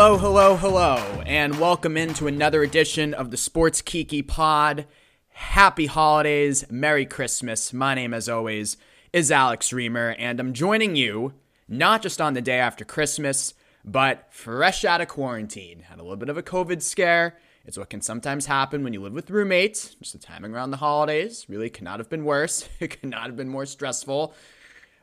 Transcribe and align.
Hello, 0.00 0.16
hello, 0.16 0.54
hello, 0.54 1.22
and 1.26 1.58
welcome 1.58 1.96
into 1.96 2.28
another 2.28 2.62
edition 2.62 3.12
of 3.12 3.32
the 3.32 3.36
Sports 3.36 3.82
Kiki 3.82 4.22
Pod. 4.22 4.86
Happy 5.30 5.86
holidays, 5.86 6.64
Merry 6.70 7.04
Christmas. 7.04 7.72
My 7.72 7.96
name, 7.96 8.14
as 8.14 8.28
always, 8.28 8.76
is 9.12 9.32
Alex 9.32 9.70
Reimer, 9.70 10.14
and 10.16 10.38
I'm 10.38 10.52
joining 10.52 10.94
you 10.94 11.34
not 11.66 12.00
just 12.00 12.20
on 12.20 12.34
the 12.34 12.40
day 12.40 12.60
after 12.60 12.84
Christmas, 12.84 13.54
but 13.84 14.28
fresh 14.30 14.84
out 14.84 15.00
of 15.00 15.08
quarantine. 15.08 15.80
Had 15.80 15.98
a 15.98 16.02
little 16.02 16.16
bit 16.16 16.28
of 16.28 16.38
a 16.38 16.44
COVID 16.44 16.80
scare. 16.80 17.36
It's 17.64 17.76
what 17.76 17.90
can 17.90 18.00
sometimes 18.00 18.46
happen 18.46 18.84
when 18.84 18.92
you 18.92 19.02
live 19.02 19.14
with 19.14 19.30
roommates. 19.30 19.96
Just 19.96 20.12
the 20.12 20.20
timing 20.20 20.54
around 20.54 20.70
the 20.70 20.76
holidays 20.76 21.44
really 21.48 21.70
could 21.70 21.82
not 21.82 21.98
have 21.98 22.08
been 22.08 22.24
worse. 22.24 22.68
It 22.78 23.00
could 23.00 23.10
not 23.10 23.26
have 23.26 23.36
been 23.36 23.48
more 23.48 23.66
stressful. 23.66 24.32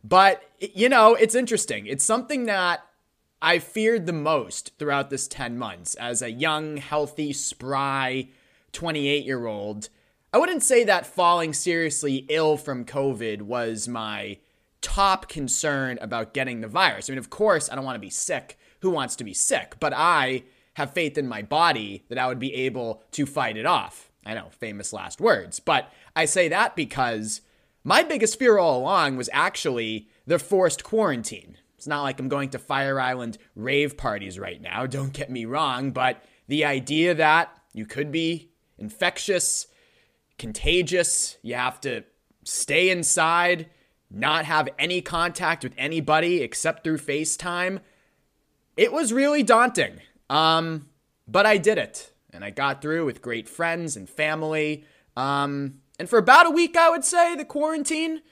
But, 0.06 0.42
you 0.62 0.88
know, 0.88 1.16
it's 1.16 1.36
interesting. 1.36 1.86
It's 1.86 2.06
something 2.06 2.46
that 2.46 2.80
I 3.46 3.60
feared 3.60 4.08
the 4.08 4.12
most 4.12 4.72
throughout 4.80 5.12
this 5.12 5.28
10 5.28 5.56
months 5.56 5.94
as 5.94 6.24
a 6.24 6.32
young, 6.32 6.78
healthy, 6.78 7.32
spry 7.32 8.30
28 8.72 9.24
year 9.24 9.46
old. 9.46 9.90
I 10.34 10.40
wouldn't 10.40 10.64
say 10.64 10.84
that 10.84 11.06
falling 11.06 11.54
seriously 11.54 12.26
ill 12.30 12.58
from 12.58 12.86
COVID 12.86 13.44
was 13.44 13.88
my 13.88 14.40
top 14.82 15.28
concern 15.28 16.00
about 16.02 16.34
getting 16.34 16.62
the 16.62 16.68
virus. 16.68 17.08
I 17.08 17.12
mean, 17.12 17.20
of 17.20 17.30
course, 17.30 17.70
I 17.70 17.76
don't 17.76 17.86
want 17.86 17.98
to 17.98 18.00
be 18.00 18.10
sick. 18.10 18.58
Who 18.80 18.90
wants 18.90 19.16
to 19.18 19.24
be 19.24 19.36
sick? 19.36 19.76
But 19.80 19.94
I 19.96 20.46
have 20.74 20.94
faith 20.94 21.16
in 21.16 21.28
my 21.28 21.44
body 21.44 22.04
that 22.10 22.18
I 22.18 22.26
would 22.26 22.40
be 22.40 22.56
able 22.56 23.04
to 23.12 23.28
fight 23.28 23.58
it 23.58 23.68
off. 23.68 24.10
I 24.26 24.34
know, 24.34 24.48
famous 24.50 24.92
last 24.92 25.22
words. 25.22 25.60
But 25.60 25.92
I 26.16 26.26
say 26.26 26.48
that 26.48 26.76
because 26.76 27.42
my 27.84 28.02
biggest 28.02 28.40
fear 28.40 28.58
all 28.58 28.80
along 28.80 29.18
was 29.18 29.30
actually 29.32 30.08
the 30.26 30.40
forced 30.40 30.84
quarantine. 30.84 31.60
It's 31.86 31.88
not 31.88 32.02
like 32.02 32.20
I'm 32.20 32.30
going 32.30 32.50
to 32.50 32.58
Fire 32.58 33.00
Island 33.00 33.38
rave 33.54 33.96
parties 33.96 34.40
right 34.40 34.60
now, 34.60 34.88
don't 34.88 35.14
get 35.14 35.30
me 35.30 35.46
wrong, 35.46 35.92
but 35.92 36.24
the 36.48 36.66
idea 36.66 37.14
that 37.14 37.56
you 37.74 37.86
could 37.86 38.12
be 38.12 38.50
infectious, 38.80 39.68
contagious, 40.40 41.38
you 41.44 41.54
have 41.54 41.80
to 41.82 42.04
stay 42.44 42.90
inside, 42.90 43.70
not 44.10 44.46
have 44.46 44.68
any 44.80 45.00
contact 45.00 45.64
with 45.64 45.74
anybody 45.78 46.42
except 46.42 46.84
through 46.84 46.98
FaceTime, 46.98 47.82
it 48.76 48.92
was 48.92 49.14
really 49.14 49.44
daunting. 49.44 50.02
Um, 50.28 50.90
but 51.28 51.46
I 51.46 51.58
did 51.58 51.78
it, 51.78 52.12
and 52.32 52.44
I 52.44 52.50
got 52.50 52.82
through 52.82 53.06
with 53.06 53.22
great 53.22 53.48
friends 53.48 53.96
and 53.96 54.10
family. 54.10 54.86
Um, 55.16 55.82
and 56.00 56.10
for 56.10 56.18
about 56.18 56.48
a 56.48 56.50
week, 56.50 56.76
I 56.76 56.90
would 56.90 57.06
say 57.06 57.36
the 57.36 57.46
quarantine 57.46 58.24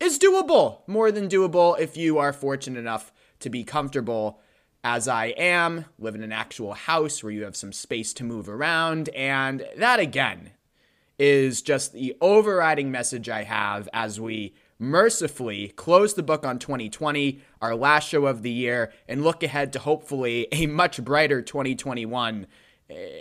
is 0.00 0.18
doable, 0.18 0.78
more 0.86 1.12
than 1.12 1.28
doable 1.28 1.78
if 1.78 1.96
you 1.96 2.18
are 2.18 2.32
fortunate 2.32 2.78
enough 2.78 3.12
to 3.40 3.50
be 3.50 3.64
comfortable 3.64 4.40
as 4.82 5.06
I 5.06 5.26
am, 5.26 5.84
live 5.98 6.14
in 6.14 6.22
an 6.22 6.32
actual 6.32 6.72
house 6.72 7.22
where 7.22 7.32
you 7.32 7.44
have 7.44 7.54
some 7.54 7.72
space 7.72 8.14
to 8.14 8.24
move 8.24 8.48
around. 8.48 9.10
And 9.10 9.66
that, 9.76 10.00
again, 10.00 10.52
is 11.18 11.60
just 11.60 11.92
the 11.92 12.16
overriding 12.20 12.90
message 12.90 13.28
I 13.28 13.42
have 13.42 13.88
as 13.92 14.18
we 14.18 14.54
mercifully 14.78 15.68
close 15.76 16.14
the 16.14 16.22
book 16.22 16.46
on 16.46 16.58
2020, 16.58 17.40
our 17.60 17.74
last 17.74 18.08
show 18.08 18.24
of 18.24 18.42
the 18.42 18.50
year, 18.50 18.92
and 19.06 19.22
look 19.22 19.42
ahead 19.42 19.74
to 19.74 19.78
hopefully 19.78 20.48
a 20.50 20.66
much 20.66 21.04
brighter 21.04 21.42
2021 21.42 22.46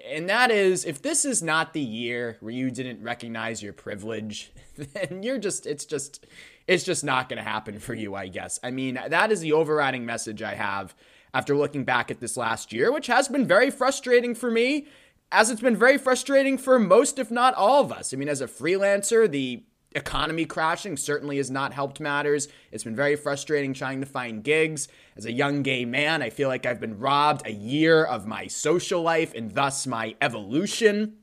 and 0.09 0.29
that 0.29 0.51
is 0.51 0.85
if 0.85 1.01
this 1.01 1.25
is 1.25 1.43
not 1.43 1.73
the 1.73 1.81
year 1.81 2.37
where 2.39 2.53
you 2.53 2.71
didn't 2.71 3.03
recognize 3.03 3.61
your 3.61 3.73
privilege, 3.73 4.51
then 4.75 5.21
you're 5.23 5.37
just, 5.37 5.65
it's 5.65 5.85
just, 5.85 6.25
it's 6.69 6.83
just 6.83 7.03
not 7.03 7.27
going 7.27 7.37
to 7.37 7.49
happen 7.49 7.79
for 7.79 7.95
you, 7.95 8.13
I 8.13 8.27
guess. 8.27 8.59
I 8.61 8.69
mean, 8.69 8.99
that 9.07 9.31
is 9.31 9.41
the 9.41 9.53
overriding 9.53 10.05
message 10.05 10.43
I 10.43 10.53
have 10.53 10.93
after 11.33 11.55
looking 11.55 11.83
back 11.83 12.11
at 12.11 12.19
this 12.19 12.37
last 12.37 12.71
year, 12.71 12.91
which 12.91 13.07
has 13.07 13.27
been 13.27 13.47
very 13.47 13.71
frustrating 13.71 14.35
for 14.35 14.51
me, 14.51 14.85
as 15.31 15.49
it's 15.49 15.61
been 15.61 15.75
very 15.75 15.97
frustrating 15.97 16.59
for 16.59 16.77
most, 16.77 17.17
if 17.17 17.31
not 17.31 17.55
all 17.55 17.81
of 17.81 17.91
us. 17.91 18.13
I 18.13 18.17
mean, 18.17 18.29
as 18.29 18.39
a 18.39 18.47
freelancer, 18.47 19.29
the 19.29 19.63
economy 19.95 20.45
crashing 20.45 20.95
certainly 20.95 21.37
has 21.37 21.49
not 21.49 21.73
helped 21.73 21.99
matters. 21.99 22.47
It's 22.71 22.83
been 22.83 22.95
very 22.95 23.15
frustrating 23.15 23.73
trying 23.73 23.99
to 24.01 24.05
find 24.05 24.43
gigs. 24.43 24.87
As 25.17 25.25
a 25.25 25.31
young 25.31 25.63
gay 25.63 25.85
man, 25.85 26.21
I 26.21 26.29
feel 26.29 26.49
like 26.49 26.67
I've 26.67 26.79
been 26.79 26.99
robbed 26.99 27.47
a 27.47 27.51
year 27.51 28.03
of 28.03 28.27
my 28.27 28.45
social 28.45 29.01
life 29.01 29.33
and 29.33 29.55
thus 29.55 29.87
my 29.87 30.15
evolution. 30.21 31.15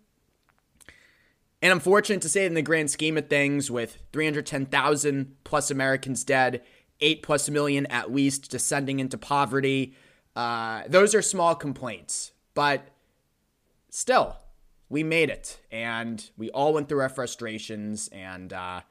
And 1.63 1.73
I'm 1.73 1.81
fortunate 1.81 2.23
to 2.23 2.29
say, 2.29 2.45
in 2.47 2.55
the 2.55 2.63
grand 2.63 2.91
scheme 2.91 3.17
of 3.17 3.29
things, 3.29 3.71
with 3.71 3.99
310,000 4.13 5.37
plus 5.45 5.71
Americans 5.71 6.23
dead, 6.23 6.63
8 7.01 7.23
plus 7.23 7.49
million 7.49 7.87
at 7.87 8.13
least 8.13 8.51
descending 8.51 9.01
into 9.01 9.19
poverty, 9.19 9.95
uh, 10.35 10.83
those 10.89 11.15
are 11.15 11.23
small 11.23 11.55
complaints. 11.55 12.33
But 12.55 12.89
still, 13.91 14.37
we 14.89 15.03
made 15.03 15.31
it 15.31 15.61
and 15.71 16.31
we 16.37 16.51
all 16.51 16.75
went 16.75 16.89
through 16.89 17.01
our 17.01 17.09
frustrations 17.09 18.09
and 18.09 18.53
uh, 18.53 18.83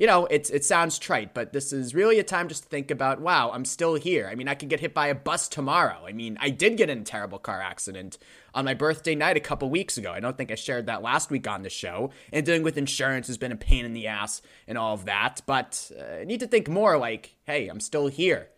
you 0.00 0.06
know 0.06 0.26
it's 0.26 0.50
it 0.50 0.64
sounds 0.64 0.98
trite 0.98 1.34
but 1.34 1.52
this 1.52 1.72
is 1.72 1.94
really 1.94 2.18
a 2.18 2.24
time 2.24 2.48
just 2.48 2.64
to 2.64 2.68
think 2.68 2.90
about 2.90 3.20
wow 3.20 3.52
i'm 3.52 3.64
still 3.64 3.94
here. 3.94 4.28
I 4.30 4.34
mean 4.34 4.48
i 4.48 4.54
could 4.54 4.70
get 4.70 4.80
hit 4.80 4.94
by 4.94 5.06
a 5.08 5.14
bus 5.14 5.46
tomorrow. 5.46 6.04
I 6.08 6.12
mean 6.12 6.36
i 6.40 6.50
did 6.50 6.76
get 6.76 6.90
in 6.90 6.98
a 6.98 7.04
terrible 7.04 7.38
car 7.38 7.60
accident 7.60 8.18
on 8.54 8.64
my 8.64 8.74
birthday 8.74 9.14
night 9.14 9.36
a 9.36 9.40
couple 9.40 9.70
weeks 9.70 9.98
ago. 9.98 10.10
I 10.10 10.18
don't 10.18 10.36
think 10.36 10.50
i 10.50 10.56
shared 10.56 10.86
that 10.86 11.02
last 11.02 11.30
week 11.30 11.46
on 11.46 11.62
the 11.62 11.70
show. 11.70 12.10
And 12.32 12.44
dealing 12.44 12.64
with 12.64 12.78
insurance 12.78 13.28
has 13.28 13.38
been 13.38 13.52
a 13.52 13.56
pain 13.56 13.84
in 13.84 13.92
the 13.92 14.08
ass 14.08 14.42
and 14.66 14.76
all 14.76 14.94
of 14.94 15.04
that. 15.04 15.42
But 15.46 15.92
uh, 15.96 16.22
i 16.22 16.24
need 16.24 16.40
to 16.40 16.48
think 16.48 16.68
more 16.68 16.98
like 16.98 17.36
hey 17.44 17.68
i'm 17.68 17.80
still 17.80 18.08
here. 18.08 18.48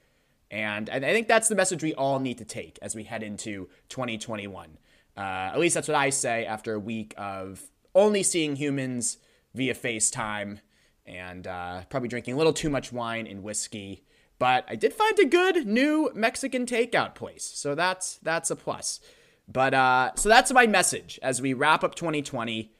And 0.50 0.91
I 0.91 1.00
think 1.00 1.28
that's 1.28 1.48
the 1.48 1.54
message 1.54 1.82
we 1.82 1.94
all 1.94 2.19
need 2.19 2.36
to 2.36 2.44
take 2.44 2.78
as 2.82 2.94
we 2.94 3.04
head 3.04 3.22
into 3.22 3.70
2021 3.88 4.76
uh, 5.16 5.20
at 5.20 5.59
least 5.59 5.74
that's 5.74 5.88
what 5.88 5.97
I 5.97 6.10
say 6.10 6.47
after 6.47 6.74
a 6.74 6.78
week 6.78 7.14
of 7.16 7.62
only 7.94 8.22
seeing 8.22 8.56
humans 8.56 9.19
via 9.54 9.74
FaceTime 9.74 10.60
and 11.06 11.46
uh, 11.46 11.82
probably 11.90 12.08
drinking 12.08 12.34
a 12.34 12.36
little 12.36 12.52
too 12.52 12.70
much 12.70 12.92
wine 12.92 13.26
and 13.26 13.42
whiskey. 13.42 14.04
But 14.38 14.64
I 14.68 14.76
did 14.76 14.92
find 14.92 15.18
a 15.18 15.24
good 15.24 15.66
new 15.66 16.10
Mexican 16.14 16.66
takeout 16.66 17.14
place, 17.14 17.44
so 17.44 17.74
that's 17.74 18.18
that's 18.22 18.50
a 18.50 18.56
plus. 18.56 19.00
But 19.46 19.74
uh, 19.74 20.12
so 20.16 20.28
that's 20.28 20.52
my 20.52 20.66
message 20.66 21.18
as 21.22 21.41
we 21.42 21.52
wrap 21.52 21.84
up 21.84 21.94
2020, 21.94 22.72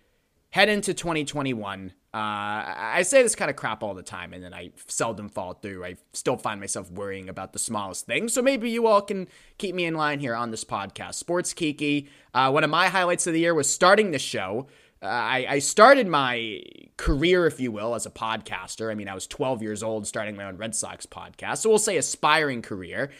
head 0.51 0.69
into 0.69 0.95
2021. 0.95 1.93
Uh, 2.15 2.19
I 2.19 3.03
say 3.05 3.23
this 3.23 3.35
kind 3.35 3.51
of 3.51 3.57
crap 3.57 3.83
all 3.83 3.95
the 3.95 4.03
time, 4.03 4.35
and 4.35 4.45
then 4.45 4.53
I 4.53 4.73
seldom 4.87 5.31
fall 5.31 5.55
through. 5.55 5.85
I 5.85 5.97
still 6.13 6.37
find 6.37 6.61
myself 6.61 6.91
worrying 6.91 7.31
about 7.31 7.55
the 7.55 7.59
smallest 7.59 8.05
things. 8.05 8.35
So 8.35 8.43
maybe 8.43 8.69
you 8.69 8.87
all 8.87 9.01
can 9.01 9.29
keep 9.57 9.75
me 9.75 9.87
in 9.87 9.95
line 9.95 10.21
here 10.21 10.35
on 10.35 10.51
this 10.51 10.65
podcast. 10.65 11.15
Sports 11.15 11.55
Kiki. 11.55 12.09
Uh, 12.35 12.51
one 12.51 12.65
of 12.65 12.71
my 12.71 12.89
highlights 12.89 13.27
of 13.27 13.33
the 13.33 13.41
year 13.41 13.55
was 13.55 13.71
starting 13.71 14.11
the 14.11 14.19
show. 14.19 14.67
I, 15.03 15.47
I, 15.49 15.59
started 15.59 16.07
my 16.07 16.63
career, 16.97 17.47
if 17.47 17.59
you 17.59 17.73
will, 17.73 17.95
as 17.95 18.07
a 18.07 18.11
podcaster. 18.11 18.91
I 18.91 18.95
mean, 18.95 19.09
I 19.09 19.15
was 19.15 19.27
12 19.27 19.61
years 19.63 19.83
old 19.83 20.07
starting 20.07 20.37
my 20.37 20.45
own 20.45 20.57
Red 20.57 20.75
Sox 20.75 21.07
podcast. 21.07 21.59
So 21.59 21.71
we'll 21.71 21.79
say 21.79 21.97
aspiring 21.97 22.63
career. 22.63 23.11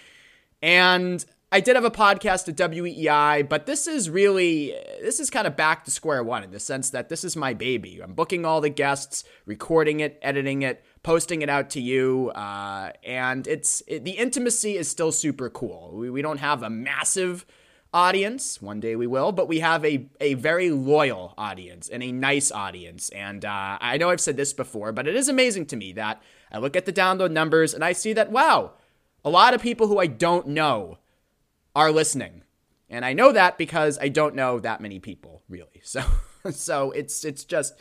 And 0.63 1.25
I 1.53 1.61
did 1.61 1.77
have 1.77 1.85
a 1.85 1.91
podcast 1.91 2.49
at 2.49 2.57
WEEI, 2.57 3.47
but 3.47 3.67
this 3.67 3.87
is 3.87 4.09
really 4.09 4.75
this 5.03 5.21
is 5.21 5.29
kind 5.29 5.47
of 5.47 5.55
back 5.55 5.85
to 5.85 5.91
square 5.91 6.25
one 6.25 6.43
in 6.43 6.51
the 6.51 6.59
sense 6.59 6.89
that 6.91 7.11
this 7.11 7.25
is 7.25 7.37
my 7.37 7.53
baby. 7.53 8.01
I'm 8.03 8.15
booking 8.15 8.47
all 8.47 8.63
the 8.63 8.71
guests, 8.71 9.25
recording 9.45 10.01
it, 10.01 10.19
editing 10.23 10.63
it, 10.63 10.83
posting 11.03 11.43
it 11.43 11.51
out 11.51 11.69
to 11.71 11.81
you, 11.81 12.31
uh, 12.31 12.93
and 13.05 13.47
it's 13.47 13.83
it, 13.87 14.03
the 14.05 14.13
intimacy 14.13 14.79
is 14.79 14.89
still 14.89 15.13
super 15.13 15.51
cool. 15.51 15.91
We, 15.93 16.09
we 16.09 16.23
don't 16.23 16.39
have 16.39 16.63
a 16.63 16.71
massive 16.71 17.45
audience. 17.93 18.61
One 18.63 18.81
day 18.81 18.97
we 18.97 19.07
will, 19.07 19.33
but 19.33 19.49
we 19.49 19.61
have 19.61 19.85
a, 19.85 20.09
a 20.21 20.35
very 20.35 20.71
loyal 20.71 21.35
audience 21.37 21.89
and 21.89 22.03
a 22.03 22.13
nice 22.13 22.51
audience. 22.51 23.11
And 23.11 23.45
uh, 23.45 23.79
I 23.81 23.97
know 23.99 24.11
I've 24.11 24.21
said 24.21 24.37
this 24.37 24.53
before, 24.53 24.93
but 24.93 25.07
it 25.07 25.15
is 25.15 25.29
amazing 25.29 25.67
to 25.67 25.77
me 25.77 25.93
that 25.93 26.23
I 26.51 26.59
look 26.59 26.77
at 26.77 26.87
the 26.87 26.93
download 26.93 27.31
numbers 27.31 27.75
and 27.75 27.85
I 27.85 27.93
see 27.93 28.13
that, 28.15 28.31
wow, 28.31 28.73
a 29.25 29.31
lot 29.31 29.55
of 29.55 29.63
people 29.63 29.89
who 29.89 29.99
I 29.99 30.07
don't 30.07 30.49
know 30.49 30.99
are 31.75 31.93
listening. 31.93 32.43
And 32.89 33.05
I 33.05 33.13
know 33.13 33.33
that 33.33 33.57
because 33.57 33.99
I 34.01 34.09
don't 34.09 34.35
know 34.35 34.59
that 34.61 34.81
many 34.81 34.99
people 34.99 35.43
really. 35.49 35.69
So 35.83 36.03
so 36.51 36.91
it's 36.91 37.25
it's 37.25 37.45
just 37.45 37.81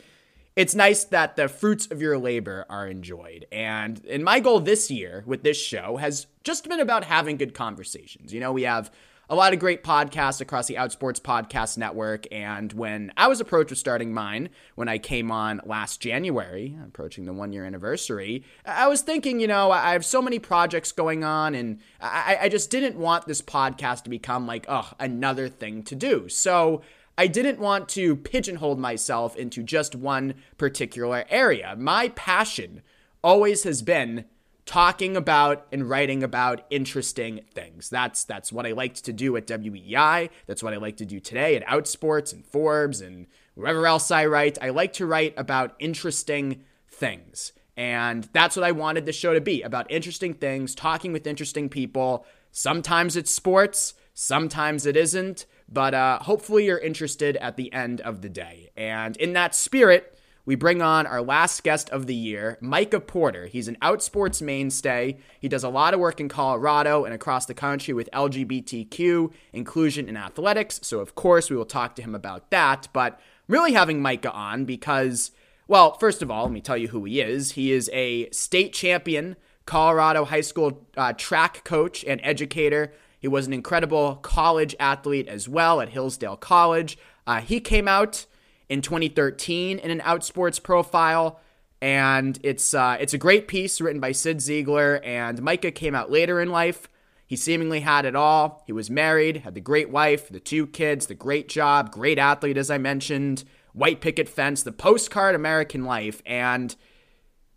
it's 0.54 0.74
nice 0.74 1.04
that 1.04 1.36
the 1.36 1.48
fruits 1.48 1.86
of 1.86 2.00
your 2.00 2.18
labor 2.18 2.64
are 2.68 2.86
enjoyed. 2.86 3.46
And 3.50 4.04
and 4.08 4.22
my 4.22 4.40
goal 4.40 4.60
this 4.60 4.90
year 4.90 5.24
with 5.26 5.42
this 5.42 5.60
show 5.60 5.96
has 5.96 6.26
just 6.44 6.68
been 6.68 6.80
about 6.80 7.04
having 7.04 7.36
good 7.36 7.54
conversations. 7.54 8.32
You 8.32 8.40
know, 8.40 8.52
we 8.52 8.62
have 8.62 8.90
a 9.30 9.34
lot 9.34 9.52
of 9.52 9.58
great 9.58 9.82
podcasts 9.82 10.40
across 10.40 10.66
the 10.66 10.74
Outsports 10.74 11.20
Podcast 11.20 11.78
Network. 11.78 12.26
And 12.30 12.72
when 12.72 13.12
I 13.16 13.28
was 13.28 13.40
approached 13.40 13.70
with 13.70 13.78
starting 13.78 14.12
mine, 14.12 14.50
when 14.74 14.88
I 14.88 14.98
came 14.98 15.30
on 15.30 15.60
last 15.64 16.00
January, 16.00 16.76
approaching 16.84 17.24
the 17.24 17.32
one 17.32 17.52
year 17.52 17.64
anniversary, 17.64 18.44
I 18.66 18.88
was 18.88 19.00
thinking, 19.00 19.40
you 19.40 19.46
know, 19.46 19.70
I 19.70 19.92
have 19.92 20.04
so 20.04 20.20
many 20.20 20.38
projects 20.38 20.92
going 20.92 21.24
on, 21.24 21.54
and 21.54 21.80
I, 22.00 22.38
I 22.42 22.48
just 22.48 22.70
didn't 22.70 22.96
want 22.96 23.26
this 23.26 23.40
podcast 23.40 24.04
to 24.04 24.10
become 24.10 24.46
like, 24.46 24.66
oh, 24.68 24.90
another 24.98 25.48
thing 25.48 25.82
to 25.84 25.94
do. 25.94 26.28
So, 26.28 26.82
I 27.18 27.26
didn't 27.26 27.58
want 27.58 27.90
to 27.90 28.16
pigeonhole 28.16 28.76
myself 28.76 29.36
into 29.36 29.62
just 29.62 29.94
one 29.94 30.34
particular 30.56 31.26
area. 31.28 31.76
My 31.78 32.08
passion 32.08 32.80
always 33.22 33.64
has 33.64 33.82
been 33.82 34.24
talking 34.64 35.16
about 35.16 35.66
and 35.72 35.88
writing 35.88 36.22
about 36.22 36.64
interesting 36.70 37.40
things. 37.52 37.90
That's 37.90 38.24
that's 38.24 38.52
what 38.52 38.66
I 38.66 38.72
liked 38.72 39.04
to 39.04 39.12
do 39.12 39.36
at 39.36 39.46
WEEI. 39.46 40.30
That's 40.46 40.62
what 40.62 40.72
I 40.72 40.76
like 40.76 40.96
to 40.98 41.04
do 41.04 41.20
today 41.20 41.56
at 41.56 41.66
Outsports 41.66 42.32
and 42.32 42.44
Forbes 42.44 43.00
and 43.00 43.26
wherever 43.54 43.86
else 43.86 44.10
I 44.10 44.26
write. 44.26 44.58
I 44.60 44.70
like 44.70 44.92
to 44.94 45.06
write 45.06 45.34
about 45.36 45.74
interesting 45.78 46.64
things. 46.88 47.52
And 47.76 48.28
that's 48.32 48.56
what 48.56 48.64
I 48.64 48.72
wanted 48.72 49.06
the 49.06 49.12
show 49.12 49.32
to 49.34 49.40
be 49.40 49.62
about 49.62 49.90
interesting 49.90 50.34
things, 50.34 50.74
talking 50.74 51.12
with 51.12 51.26
interesting 51.26 51.68
people. 51.68 52.26
Sometimes 52.50 53.16
it's 53.16 53.30
sports, 53.30 53.94
sometimes 54.12 54.84
it 54.84 54.96
isn't, 54.96 55.46
but 55.68 55.94
uh, 55.94 56.18
hopefully 56.20 56.66
you're 56.66 56.78
interested 56.78 57.36
at 57.38 57.56
the 57.56 57.72
end 57.72 58.02
of 58.02 58.20
the 58.20 58.28
day. 58.28 58.70
And 58.76 59.16
in 59.16 59.32
that 59.32 59.54
spirit, 59.54 60.18
we 60.44 60.56
bring 60.56 60.82
on 60.82 61.06
our 61.06 61.22
last 61.22 61.62
guest 61.62 61.88
of 61.90 62.06
the 62.06 62.14
year, 62.14 62.58
Micah 62.60 63.00
Porter. 63.00 63.46
He's 63.46 63.68
an 63.68 63.76
outsports 63.80 64.42
mainstay. 64.42 65.18
He 65.38 65.48
does 65.48 65.62
a 65.62 65.68
lot 65.68 65.94
of 65.94 66.00
work 66.00 66.20
in 66.20 66.28
Colorado 66.28 67.04
and 67.04 67.14
across 67.14 67.46
the 67.46 67.54
country 67.54 67.94
with 67.94 68.10
LGBTQ 68.12 69.32
inclusion 69.52 70.08
in 70.08 70.16
athletics. 70.16 70.80
So, 70.82 70.98
of 70.98 71.14
course, 71.14 71.48
we 71.48 71.56
will 71.56 71.64
talk 71.64 71.94
to 71.96 72.02
him 72.02 72.14
about 72.14 72.50
that. 72.50 72.88
But 72.92 73.20
really 73.46 73.72
having 73.72 74.02
Micah 74.02 74.32
on 74.32 74.64
because, 74.64 75.30
well, 75.68 75.94
first 75.98 76.22
of 76.22 76.30
all, 76.30 76.44
let 76.44 76.52
me 76.52 76.60
tell 76.60 76.76
you 76.76 76.88
who 76.88 77.04
he 77.04 77.20
is. 77.20 77.52
He 77.52 77.70
is 77.70 77.88
a 77.92 78.28
state 78.30 78.72
champion, 78.72 79.36
Colorado 79.64 80.24
high 80.24 80.40
school 80.40 80.88
uh, 80.96 81.12
track 81.12 81.62
coach 81.62 82.04
and 82.04 82.20
educator. 82.24 82.92
He 83.20 83.28
was 83.28 83.46
an 83.46 83.52
incredible 83.52 84.16
college 84.16 84.74
athlete 84.80 85.28
as 85.28 85.48
well 85.48 85.80
at 85.80 85.90
Hillsdale 85.90 86.36
College. 86.36 86.98
Uh, 87.28 87.40
he 87.40 87.60
came 87.60 87.86
out 87.86 88.26
in 88.72 88.80
2013 88.80 89.78
in 89.78 89.90
an 89.90 90.00
Outsports 90.00 90.60
profile. 90.60 91.38
And 91.82 92.38
it's 92.42 92.72
uh, 92.72 92.96
it's 92.98 93.12
a 93.12 93.18
great 93.18 93.46
piece 93.46 93.82
written 93.82 94.00
by 94.00 94.12
Cyd 94.12 94.38
Zeigler. 94.38 95.04
And 95.04 95.42
Micah 95.42 95.70
came 95.70 95.94
out 95.94 96.10
later 96.10 96.40
in 96.40 96.48
life. 96.48 96.88
He 97.26 97.36
seemingly 97.36 97.80
had 97.80 98.06
it 98.06 98.16
all. 98.16 98.62
He 98.66 98.72
was 98.72 98.88
married, 98.88 99.38
had 99.38 99.54
the 99.54 99.60
great 99.60 99.90
wife, 99.90 100.30
the 100.30 100.40
two 100.40 100.66
kids, 100.66 101.06
the 101.06 101.14
great 101.14 101.50
job, 101.50 101.92
great 101.92 102.18
athlete, 102.18 102.56
as 102.56 102.70
I 102.70 102.78
mentioned, 102.78 103.44
white 103.74 104.00
picket 104.00 104.28
fence, 104.28 104.62
the 104.62 104.72
postcard 104.72 105.34
American 105.34 105.84
life. 105.84 106.22
And 106.24 106.74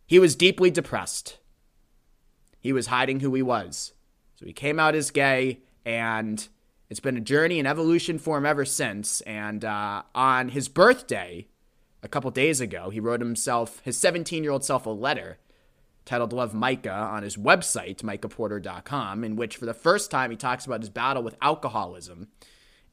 he 0.05 0.19
was 0.19 0.35
deeply 0.35 0.69
depressed. 0.69 1.37
He 2.59 2.73
was 2.73 2.87
hiding 2.87 3.21
who 3.21 3.33
he 3.33 3.41
was. 3.41 3.93
So 4.35 4.45
he 4.45 4.53
came 4.53 4.79
out 4.81 4.95
as 4.95 5.11
gay, 5.11 5.61
and 5.85 6.45
it's 6.89 6.99
been 6.99 7.17
a 7.17 7.21
journey 7.21 7.59
and 7.59 7.67
evolution 7.67 8.19
for 8.19 8.37
him 8.37 8.45
ever 8.45 8.65
since. 8.65 9.21
And 9.21 9.65
uh, 9.65 10.03
on 10.13 10.49
his 10.49 10.67
birthday, 10.67 11.47
a 12.03 12.07
couple 12.07 12.29
days 12.31 12.61
ago, 12.61 12.89
he 12.89 12.99
wrote 12.99 13.21
himself, 13.21 13.81
his 13.83 13.97
17 13.97 14.43
year 14.43 14.51
old 14.51 14.63
self, 14.63 14.85
a 14.85 14.91
letter 14.91 15.39
titled 16.05 16.33
Love 16.33 16.53
Micah 16.53 16.91
on 16.91 17.23
his 17.23 17.35
website, 17.35 17.97
micahporter.com, 17.97 19.23
in 19.23 19.35
which 19.35 19.57
for 19.57 19.65
the 19.65 19.73
first 19.73 20.11
time 20.11 20.29
he 20.29 20.37
talks 20.37 20.65
about 20.65 20.81
his 20.81 20.89
battle 20.89 21.23
with 21.23 21.35
alcoholism. 21.41 22.27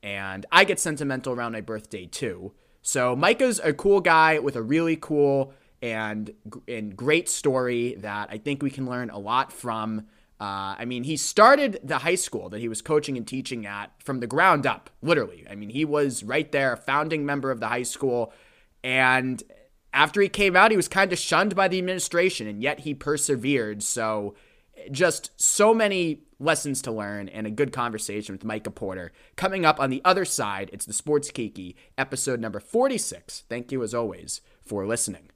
And 0.03 0.47
I 0.51 0.65
get 0.65 0.81
sentimental 0.81 1.35
around 1.35 1.53
my 1.53 1.61
birthday 1.61 2.07
too. 2.07 2.53
So 2.81 3.15
Micah's 3.15 3.61
a 3.63 3.73
cool 3.73 4.01
guy 4.01 4.39
with 4.39 4.57
a 4.57 4.63
really 4.63 4.97
cool 4.97 5.53
and, 5.83 6.33
and 6.67 6.97
great 6.97 7.29
story 7.29 7.97
that 7.97 8.29
I 8.31 8.39
think 8.39 8.63
we 8.63 8.71
can 8.71 8.87
learn 8.87 9.11
a 9.11 9.19
lot 9.19 9.53
from. 9.53 10.07
Uh, 10.43 10.75
I 10.77 10.87
mean, 10.87 11.05
he 11.05 11.17
started 11.17 11.79
the 11.85 11.99
high 11.99 12.17
school 12.17 12.49
that 12.49 12.59
he 12.59 12.69
was 12.69 12.83
coaching 12.83 13.17
and 13.17 13.25
teaching 13.25 13.65
at 13.65 13.93
from 14.03 14.19
the 14.19 14.27
ground 14.27 14.67
up, 14.67 14.91
literally. 15.01 15.47
I 15.49 15.55
mean, 15.55 15.69
he 15.69 15.85
was 15.85 16.25
right 16.25 16.51
there, 16.51 16.73
a 16.73 16.77
founding 16.77 17.25
member 17.25 17.53
of 17.53 17.61
the 17.61 17.69
high 17.69 17.85
school. 17.85 18.33
And 18.83 19.41
after 19.93 20.21
he 20.21 20.29
came 20.29 20.57
out, 20.57 20.73
he 20.73 20.77
was 20.77 20.89
kind 20.89 21.13
of 21.13 21.19
shunned 21.21 21.55
by 21.55 21.69
the 21.69 21.79
administration, 21.79 22.49
and 22.49 22.61
yet 22.61 22.81
he 22.81 22.93
persevered. 22.93 23.85
So, 23.85 24.35
just 24.91 25.31
so 25.41 25.73
many 25.73 26.23
lessons 26.41 26.83
to 26.83 26.91
learn 26.91 27.29
and 27.29 27.47
a 27.47 27.51
good 27.51 27.73
conversation 27.73 28.35
with 28.35 28.45
Micah 28.45 28.73
Porter. 28.73 29.13
Coming 29.37 29.65
up 29.65 29.79
on 29.79 29.91
the 29.91 30.03
other 30.05 30.25
side, 30.25 30.71
it's 30.73 30.87
the 30.87 30.93
Sports 30.93 31.31
Kiki, 31.31 31.77
episode 31.97 32.41
number 32.41 32.59
46. 32.59 33.45
Thank 33.49 33.71
you, 33.71 33.81
as 33.85 33.95
always, 33.95 34.41
for 34.65 34.89
listening. 34.89 35.31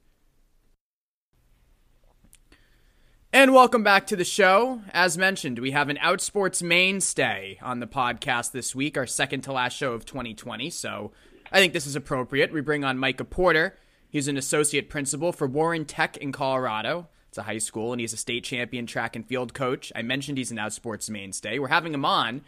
And 3.37 3.53
welcome 3.53 3.83
back 3.83 4.07
to 4.07 4.15
the 4.15 4.25
show. 4.25 4.81
As 4.91 5.15
mentioned, 5.15 5.59
we 5.59 5.69
have 5.69 5.89
an 5.89 5.97
Outsports 5.97 6.63
mainstay 6.63 7.59
on 7.61 7.79
the 7.79 7.85
podcast 7.85 8.51
this 8.51 8.73
week, 8.73 8.97
our 8.97 9.05
second 9.05 9.41
to 9.41 9.51
last 9.51 9.77
show 9.77 9.93
of 9.93 10.05
2020. 10.05 10.71
So 10.71 11.11
I 11.51 11.59
think 11.59 11.71
this 11.71 11.85
is 11.85 11.95
appropriate. 11.95 12.51
We 12.51 12.61
bring 12.61 12.83
on 12.83 12.97
Micah 12.97 13.25
Porter. 13.25 13.77
He's 14.09 14.27
an 14.27 14.37
associate 14.37 14.89
principal 14.89 15.31
for 15.31 15.45
Warren 15.45 15.85
Tech 15.85 16.17
in 16.17 16.31
Colorado. 16.31 17.09
It's 17.29 17.37
a 17.37 17.43
high 17.43 17.59
school, 17.59 17.91
and 17.91 18.01
he's 18.01 18.11
a 18.11 18.17
state 18.17 18.43
champion 18.43 18.87
track 18.87 19.15
and 19.15 19.23
field 19.23 19.53
coach. 19.53 19.93
I 19.95 20.01
mentioned 20.01 20.39
he's 20.39 20.49
an 20.49 20.57
Outsports 20.57 21.07
mainstay. 21.07 21.59
We're 21.59 21.67
having 21.67 21.93
him 21.93 22.05
on, 22.05 22.41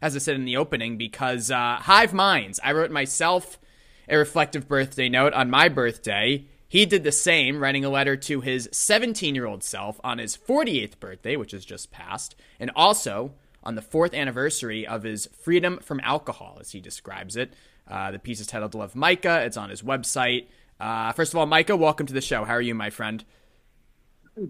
as 0.00 0.14
I 0.14 0.20
said 0.20 0.36
in 0.36 0.44
the 0.44 0.58
opening, 0.58 0.96
because 0.96 1.50
uh, 1.50 1.78
Hive 1.80 2.14
Minds. 2.14 2.60
I 2.62 2.70
wrote 2.70 2.92
myself 2.92 3.58
a 4.08 4.16
reflective 4.16 4.68
birthday 4.68 5.08
note 5.08 5.32
on 5.32 5.50
my 5.50 5.68
birthday 5.68 6.46
he 6.76 6.84
did 6.84 7.04
the 7.04 7.12
same, 7.12 7.58
writing 7.58 7.86
a 7.86 7.88
letter 7.88 8.16
to 8.16 8.42
his 8.42 8.68
17 8.70 9.34
year 9.34 9.46
old 9.46 9.64
self 9.64 9.98
on 10.04 10.18
his 10.18 10.36
48th 10.36 11.00
birthday, 11.00 11.34
which 11.34 11.52
has 11.52 11.64
just 11.64 11.90
passed, 11.90 12.34
and 12.60 12.70
also 12.76 13.32
on 13.62 13.76
the 13.76 13.80
fourth 13.80 14.12
anniversary 14.12 14.86
of 14.86 15.02
his 15.02 15.26
freedom 15.40 15.78
from 15.78 16.00
alcohol, 16.00 16.58
as 16.60 16.72
he 16.72 16.80
describes 16.82 17.34
it. 17.34 17.54
Uh, 17.88 18.10
the 18.10 18.18
piece 18.18 18.40
is 18.40 18.46
titled 18.46 18.74
Love 18.74 18.94
Micah. 18.94 19.42
It's 19.46 19.56
on 19.56 19.70
his 19.70 19.80
website. 19.80 20.48
Uh, 20.78 21.12
first 21.12 21.32
of 21.32 21.38
all, 21.38 21.46
Micah, 21.46 21.78
welcome 21.78 22.04
to 22.08 22.12
the 22.12 22.20
show. 22.20 22.44
How 22.44 22.52
are 22.52 22.60
you, 22.60 22.74
my 22.74 22.90
friend? 22.90 23.24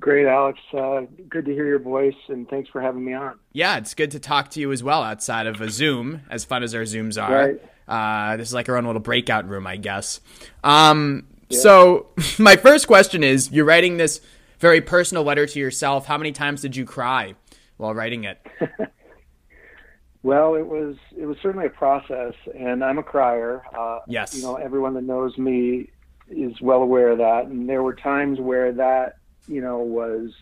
Great, 0.00 0.26
Alex. 0.26 0.58
Uh, 0.76 1.02
good 1.28 1.44
to 1.44 1.52
hear 1.52 1.68
your 1.68 1.78
voice, 1.78 2.16
and 2.26 2.48
thanks 2.48 2.68
for 2.70 2.80
having 2.80 3.04
me 3.04 3.14
on. 3.14 3.38
Yeah, 3.52 3.76
it's 3.76 3.94
good 3.94 4.10
to 4.10 4.18
talk 4.18 4.50
to 4.50 4.60
you 4.60 4.72
as 4.72 4.82
well 4.82 5.04
outside 5.04 5.46
of 5.46 5.60
a 5.60 5.70
Zoom, 5.70 6.22
as 6.28 6.44
fun 6.44 6.64
as 6.64 6.74
our 6.74 6.82
Zooms 6.82 7.22
are. 7.22 7.32
Right. 7.32 7.62
Uh, 7.86 8.36
this 8.36 8.48
is 8.48 8.54
like 8.54 8.68
our 8.68 8.76
own 8.76 8.84
little 8.84 9.00
breakout 9.00 9.48
room, 9.48 9.64
I 9.64 9.76
guess. 9.76 10.20
Um, 10.64 11.28
so, 11.50 12.08
my 12.38 12.56
first 12.56 12.86
question 12.86 13.22
is 13.22 13.50
you're 13.50 13.64
writing 13.64 13.96
this 13.96 14.20
very 14.58 14.80
personal 14.80 15.22
letter 15.22 15.46
to 15.46 15.58
yourself. 15.58 16.06
How 16.06 16.18
many 16.18 16.32
times 16.32 16.62
did 16.62 16.76
you 16.76 16.84
cry 16.84 17.34
while 17.76 17.94
writing 17.94 18.24
it? 18.24 18.44
well, 20.22 20.54
it 20.54 20.66
was 20.66 20.96
it 21.16 21.26
was 21.26 21.36
certainly 21.42 21.66
a 21.66 21.70
process, 21.70 22.34
and 22.58 22.82
I'm 22.82 22.98
a 22.98 23.02
crier. 23.02 23.62
Uh, 23.76 24.00
yes. 24.08 24.34
You 24.34 24.42
know, 24.42 24.56
everyone 24.56 24.94
that 24.94 25.04
knows 25.04 25.36
me 25.38 25.90
is 26.28 26.60
well 26.60 26.82
aware 26.82 27.10
of 27.10 27.18
that, 27.18 27.46
and 27.46 27.68
there 27.68 27.82
were 27.82 27.94
times 27.94 28.40
where 28.40 28.72
that 28.72 29.16
you 29.46 29.60
know 29.60 29.78
was 29.78 30.32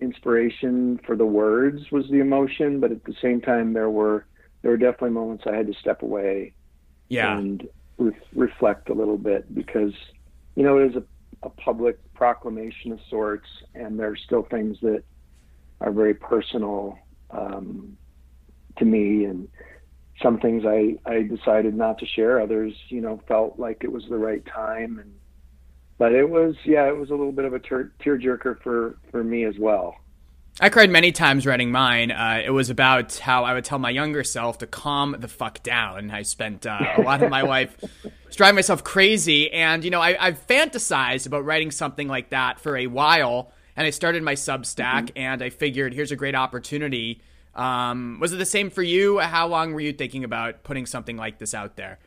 inspiration 0.00 0.98
for 1.06 1.14
the 1.14 1.26
words 1.26 1.90
was 1.90 2.08
the 2.10 2.20
emotion, 2.20 2.80
but 2.80 2.90
at 2.90 3.04
the 3.04 3.14
same 3.20 3.40
time 3.40 3.72
there 3.72 3.90
were 3.90 4.26
there 4.62 4.70
were 4.70 4.76
definitely 4.76 5.10
moments 5.10 5.44
I 5.46 5.54
had 5.54 5.66
to 5.66 5.74
step 5.74 6.02
away. 6.02 6.52
Yeah. 7.08 7.36
And 7.36 7.68
re- 8.00 8.16
reflect 8.34 8.88
a 8.88 8.94
little 8.94 9.18
bit 9.18 9.54
because 9.54 9.92
you 10.56 10.62
know 10.62 10.78
it 10.78 10.90
is 10.90 10.96
a, 10.96 11.46
a 11.46 11.50
public 11.50 11.98
proclamation 12.14 12.92
of 12.92 12.98
sorts, 13.08 13.46
and 13.74 13.98
there 13.98 14.10
are 14.10 14.16
still 14.16 14.46
things 14.50 14.76
that 14.82 15.02
are 15.80 15.92
very 15.92 16.14
personal 16.14 16.98
um, 17.30 17.96
to 18.78 18.84
me, 18.84 19.24
and 19.24 19.48
some 20.22 20.40
things 20.40 20.64
I 20.66 20.96
I 21.06 21.22
decided 21.22 21.74
not 21.74 21.98
to 21.98 22.06
share. 22.06 22.40
Others, 22.40 22.72
you 22.88 23.00
know, 23.00 23.20
felt 23.28 23.58
like 23.58 23.78
it 23.82 23.92
was 23.92 24.04
the 24.08 24.18
right 24.18 24.44
time, 24.46 24.98
and 24.98 25.12
but 25.98 26.12
it 26.12 26.28
was 26.28 26.54
yeah, 26.64 26.88
it 26.88 26.96
was 26.96 27.10
a 27.10 27.14
little 27.14 27.32
bit 27.32 27.44
of 27.44 27.54
a 27.54 27.58
tear 27.58 27.92
jerker 28.04 28.56
for 28.62 28.98
for 29.10 29.22
me 29.22 29.44
as 29.44 29.54
well. 29.58 29.94
I 30.62 30.68
cried 30.68 30.90
many 30.90 31.10
times 31.10 31.46
writing 31.46 31.72
mine. 31.72 32.10
Uh, 32.10 32.42
it 32.44 32.50
was 32.50 32.68
about 32.68 33.16
how 33.16 33.44
I 33.44 33.54
would 33.54 33.64
tell 33.64 33.78
my 33.78 33.88
younger 33.88 34.22
self 34.22 34.58
to 34.58 34.66
calm 34.66 35.16
the 35.18 35.26
fuck 35.26 35.62
down. 35.62 36.10
I 36.10 36.20
spent 36.20 36.66
uh, 36.66 36.78
a 36.98 37.00
lot 37.00 37.22
of 37.22 37.30
my 37.30 37.40
life 37.56 37.82
driving 38.32 38.56
myself 38.56 38.84
crazy, 38.84 39.50
and 39.50 39.82
you 39.82 39.90
know, 39.90 40.02
I, 40.02 40.18
I've 40.20 40.46
fantasized 40.46 41.26
about 41.26 41.46
writing 41.46 41.70
something 41.70 42.08
like 42.08 42.28
that 42.28 42.60
for 42.60 42.76
a 42.76 42.88
while. 42.88 43.52
And 43.74 43.86
I 43.86 43.90
started 43.90 44.22
my 44.22 44.34
Substack, 44.34 45.04
mm-hmm. 45.04 45.18
and 45.18 45.42
I 45.42 45.48
figured 45.48 45.94
here's 45.94 46.12
a 46.12 46.16
great 46.16 46.34
opportunity. 46.34 47.22
Um, 47.54 48.18
was 48.20 48.34
it 48.34 48.36
the 48.36 48.44
same 48.44 48.68
for 48.68 48.82
you? 48.82 49.18
How 49.18 49.46
long 49.46 49.72
were 49.72 49.80
you 49.80 49.94
thinking 49.94 50.24
about 50.24 50.62
putting 50.62 50.84
something 50.84 51.16
like 51.16 51.38
this 51.38 51.54
out 51.54 51.76
there? 51.76 51.98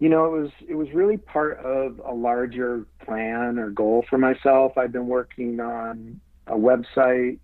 You 0.00 0.10
know, 0.10 0.26
it 0.26 0.38
was 0.38 0.50
it 0.68 0.74
was 0.74 0.90
really 0.92 1.16
part 1.16 1.60
of 1.60 1.98
a 2.04 2.12
larger 2.12 2.84
plan 3.06 3.58
or 3.58 3.70
goal 3.70 4.04
for 4.10 4.18
myself. 4.18 4.76
I've 4.76 4.92
been 4.92 5.08
working 5.08 5.60
on 5.60 6.20
a 6.48 6.56
website 6.56 7.38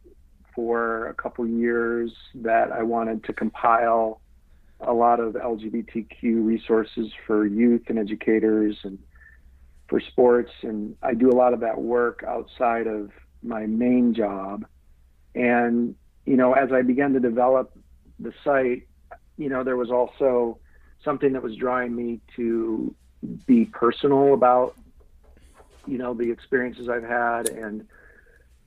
for 0.55 1.09
a 1.09 1.15
couple 1.15 1.47
years 1.47 2.13
that 2.35 2.73
I 2.73 2.83
wanted 2.83 3.25
to 3.25 3.33
compile 3.33 4.21
a 4.81 4.93
lot 4.93 5.21
of 5.21 5.35
LGBTQ 5.35 6.45
resources 6.45 7.13
for 7.27 7.47
youth 7.47 7.83
and 7.89 7.99
educators 7.99 8.77
and 8.85 8.99
for 9.89 10.01
sports. 10.01 10.51
And 10.63 10.97
I 11.03 11.15
do 11.15 11.31
a 11.31 11.37
lot 11.37 11.55
of 11.55 11.61
that 11.61 11.81
work 11.81 12.25
outside 12.27 12.87
of 12.87 13.11
my 13.43 13.67
main 13.67 14.15
job. 14.15 14.67
And, 15.35 15.95
you 16.25 16.37
know, 16.37 16.53
as 16.53 16.73
I 16.73 16.83
began 16.83 17.13
to 17.15 17.21
develop 17.21 17.77
the 18.19 18.33
site, 18.45 18.87
you 19.37 19.49
know, 19.49 19.65
there 19.65 19.77
was 19.77 19.91
also 19.91 20.59
something 21.03 21.33
that 21.33 21.43
was 21.43 21.57
drawing 21.57 21.95
me 21.95 22.21
to 22.37 22.95
be 23.47 23.65
personal 23.67 24.35
about, 24.35 24.77
you 25.87 25.99
know, 25.99 26.15
the 26.15 26.31
experiences 26.31 26.89
I've 26.89 27.05
had 27.05 27.49
and 27.49 27.87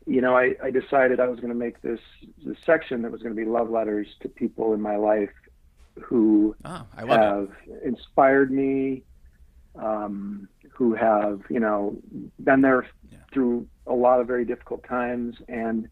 you 0.07 0.21
know, 0.21 0.35
I, 0.35 0.55
I 0.63 0.71
decided 0.71 1.19
I 1.19 1.27
was 1.27 1.39
going 1.39 1.51
to 1.51 1.59
make 1.59 1.81
this, 1.81 1.99
this 2.43 2.57
section 2.65 3.01
that 3.01 3.11
was 3.11 3.21
going 3.21 3.35
to 3.35 3.39
be 3.39 3.47
love 3.47 3.69
letters 3.69 4.07
to 4.21 4.29
people 4.29 4.73
in 4.73 4.81
my 4.81 4.95
life 4.95 5.29
who 6.01 6.55
oh, 6.63 6.85
have 6.97 7.49
it. 7.65 7.83
inspired 7.83 8.49
me, 8.49 9.03
um, 9.75 10.47
who 10.71 10.95
have, 10.95 11.41
you 11.49 11.59
know, 11.59 11.97
been 12.39 12.61
there 12.61 12.87
yeah. 13.11 13.17
through 13.33 13.67
a 13.85 13.93
lot 13.93 14.21
of 14.21 14.27
very 14.27 14.45
difficult 14.45 14.83
times. 14.87 15.35
And, 15.49 15.89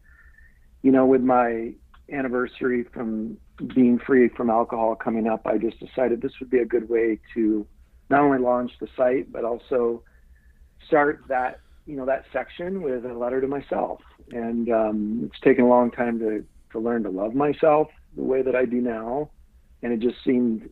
you 0.82 0.92
know, 0.92 1.04
with 1.04 1.22
my 1.22 1.72
anniversary 2.10 2.84
from 2.84 3.36
being 3.74 3.98
free 3.98 4.28
from 4.28 4.48
alcohol 4.48 4.94
coming 4.94 5.26
up, 5.26 5.46
I 5.46 5.58
just 5.58 5.78
decided 5.78 6.22
this 6.22 6.40
would 6.40 6.50
be 6.50 6.58
a 6.58 6.66
good 6.66 6.88
way 6.88 7.18
to 7.34 7.66
not 8.08 8.20
only 8.20 8.38
launch 8.38 8.72
the 8.80 8.88
site, 8.96 9.30
but 9.30 9.44
also 9.44 10.02
start 10.86 11.24
that 11.28 11.60
you 11.86 11.96
know 11.96 12.06
that 12.06 12.24
section 12.32 12.82
with 12.82 13.04
a 13.04 13.14
letter 13.14 13.40
to 13.40 13.46
myself. 13.46 14.00
And 14.32 14.70
um, 14.70 15.22
it's 15.24 15.40
taken 15.40 15.64
a 15.64 15.68
long 15.68 15.90
time 15.90 16.18
to 16.18 16.44
to 16.72 16.78
learn 16.78 17.04
to 17.04 17.10
love 17.10 17.34
myself 17.34 17.88
the 18.16 18.22
way 18.22 18.42
that 18.42 18.56
I 18.56 18.64
do 18.64 18.80
now, 18.80 19.30
and 19.82 19.92
it 19.92 20.00
just 20.00 20.22
seemed 20.24 20.70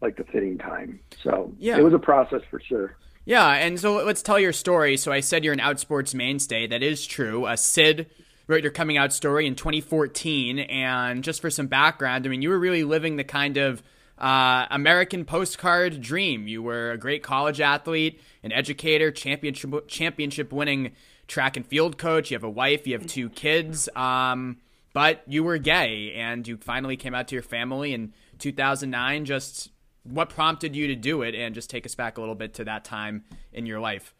like 0.00 0.16
the 0.16 0.24
fitting 0.24 0.58
time. 0.58 1.00
So 1.22 1.52
yeah. 1.58 1.78
it 1.78 1.82
was 1.82 1.94
a 1.94 1.98
process 1.98 2.42
for 2.50 2.60
sure. 2.60 2.96
Yeah, 3.24 3.48
and 3.48 3.78
so 3.78 4.04
let's 4.04 4.22
tell 4.22 4.38
your 4.38 4.52
story. 4.52 4.96
So 4.96 5.12
I 5.12 5.20
said 5.20 5.44
you're 5.44 5.52
an 5.52 5.58
Outsports 5.58 6.14
mainstay. 6.14 6.66
That 6.68 6.82
is 6.82 7.06
true. 7.06 7.44
Uh, 7.44 7.56
Cyd 7.56 8.06
wrote 8.46 8.62
your 8.62 8.72
coming 8.72 8.96
out 8.96 9.12
story 9.12 9.46
in 9.46 9.56
2014, 9.56 10.60
and 10.60 11.24
just 11.24 11.40
for 11.40 11.50
some 11.50 11.66
background, 11.66 12.24
I 12.24 12.28
mean, 12.28 12.42
you 12.42 12.50
were 12.50 12.58
really 12.58 12.84
living 12.84 13.16
the 13.16 13.24
kind 13.24 13.56
of 13.56 13.82
uh, 14.18 14.66
American 14.70 15.24
postcard 15.24 16.00
dream. 16.00 16.46
You 16.46 16.62
were 16.62 16.92
a 16.92 16.98
great 16.98 17.22
college 17.22 17.60
athlete, 17.60 18.20
an 18.42 18.52
educator, 18.52 19.10
championship 19.10 19.88
championship 19.88 20.52
winning 20.52 20.92
track 21.28 21.56
and 21.56 21.66
field 21.66 21.98
coach. 21.98 22.30
You 22.30 22.36
have 22.36 22.44
a 22.44 22.50
wife, 22.50 22.86
you 22.86 22.94
have 22.98 23.06
two 23.06 23.28
kids. 23.28 23.88
Um, 23.94 24.58
but 24.92 25.22
you 25.26 25.44
were 25.44 25.58
gay, 25.58 26.14
and 26.14 26.48
you 26.48 26.56
finally 26.56 26.96
came 26.96 27.14
out 27.14 27.28
to 27.28 27.34
your 27.34 27.42
family 27.42 27.92
in 27.92 28.14
2009. 28.38 29.26
Just 29.26 29.70
what 30.04 30.30
prompted 30.30 30.74
you 30.74 30.86
to 30.86 30.94
do 30.94 31.20
it, 31.20 31.34
and 31.34 31.54
just 31.54 31.68
take 31.68 31.84
us 31.84 31.94
back 31.94 32.16
a 32.16 32.20
little 32.20 32.34
bit 32.34 32.54
to 32.54 32.64
that 32.64 32.84
time 32.84 33.24
in 33.52 33.66
your 33.66 33.80
life. 33.80 34.14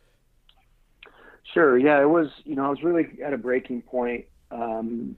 Sure. 1.54 1.78
Yeah, 1.78 2.02
it 2.02 2.10
was. 2.10 2.28
You 2.44 2.56
know, 2.56 2.66
I 2.66 2.68
was 2.68 2.82
really 2.82 3.06
at 3.24 3.32
a 3.32 3.38
breaking 3.38 3.80
point 3.82 4.26
um, 4.50 5.16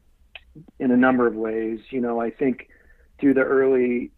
in 0.79 0.93
a 0.93 0.97
number 0.97 1.27
of 1.27 1.35
ways. 1.35 1.81
You 1.91 2.01
know, 2.01 2.21
I 2.21 2.31
think 2.31 2.69
through 3.21 3.35
the 3.35 3.43
early 3.43 4.13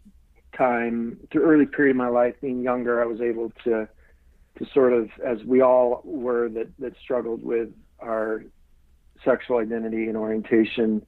time, 0.55 1.17
through 1.31 1.43
early 1.43 1.65
period 1.65 1.91
of 1.91 1.97
my 1.97 2.07
life, 2.07 2.35
being 2.41 2.61
younger, 2.61 3.01
I 3.01 3.05
was 3.05 3.21
able 3.21 3.51
to 3.63 3.87
to 4.57 4.65
sort 4.73 4.91
of, 4.91 5.09
as 5.25 5.41
we 5.45 5.61
all 5.61 6.01
were, 6.03 6.49
that 6.49 6.67
that 6.79 6.93
struggled 7.01 7.43
with 7.43 7.69
our 7.99 8.43
sexual 9.23 9.57
identity 9.57 10.07
and 10.07 10.17
orientation. 10.17 11.05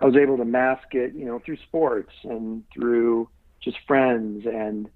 I 0.00 0.06
was 0.06 0.16
able 0.16 0.36
to 0.38 0.44
mask 0.44 0.94
it, 0.94 1.14
you 1.14 1.26
know, 1.26 1.40
through 1.44 1.58
sports 1.58 2.12
and 2.24 2.64
through 2.72 3.28
just 3.60 3.76
friends 3.86 4.46
and, 4.46 4.88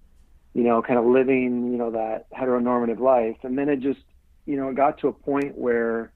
you 0.54 0.62
know, 0.62 0.80
kind 0.80 0.98
of 0.98 1.04
living, 1.04 1.70
you 1.70 1.76
know, 1.76 1.90
that 1.90 2.26
heteronormative 2.30 3.00
life. 3.00 3.36
And 3.42 3.58
then 3.58 3.68
it 3.68 3.80
just, 3.80 4.00
you 4.46 4.56
know, 4.56 4.70
it 4.70 4.76
got 4.76 4.98
to 5.00 5.08
a 5.08 5.12
point 5.12 5.58
where 5.58 6.10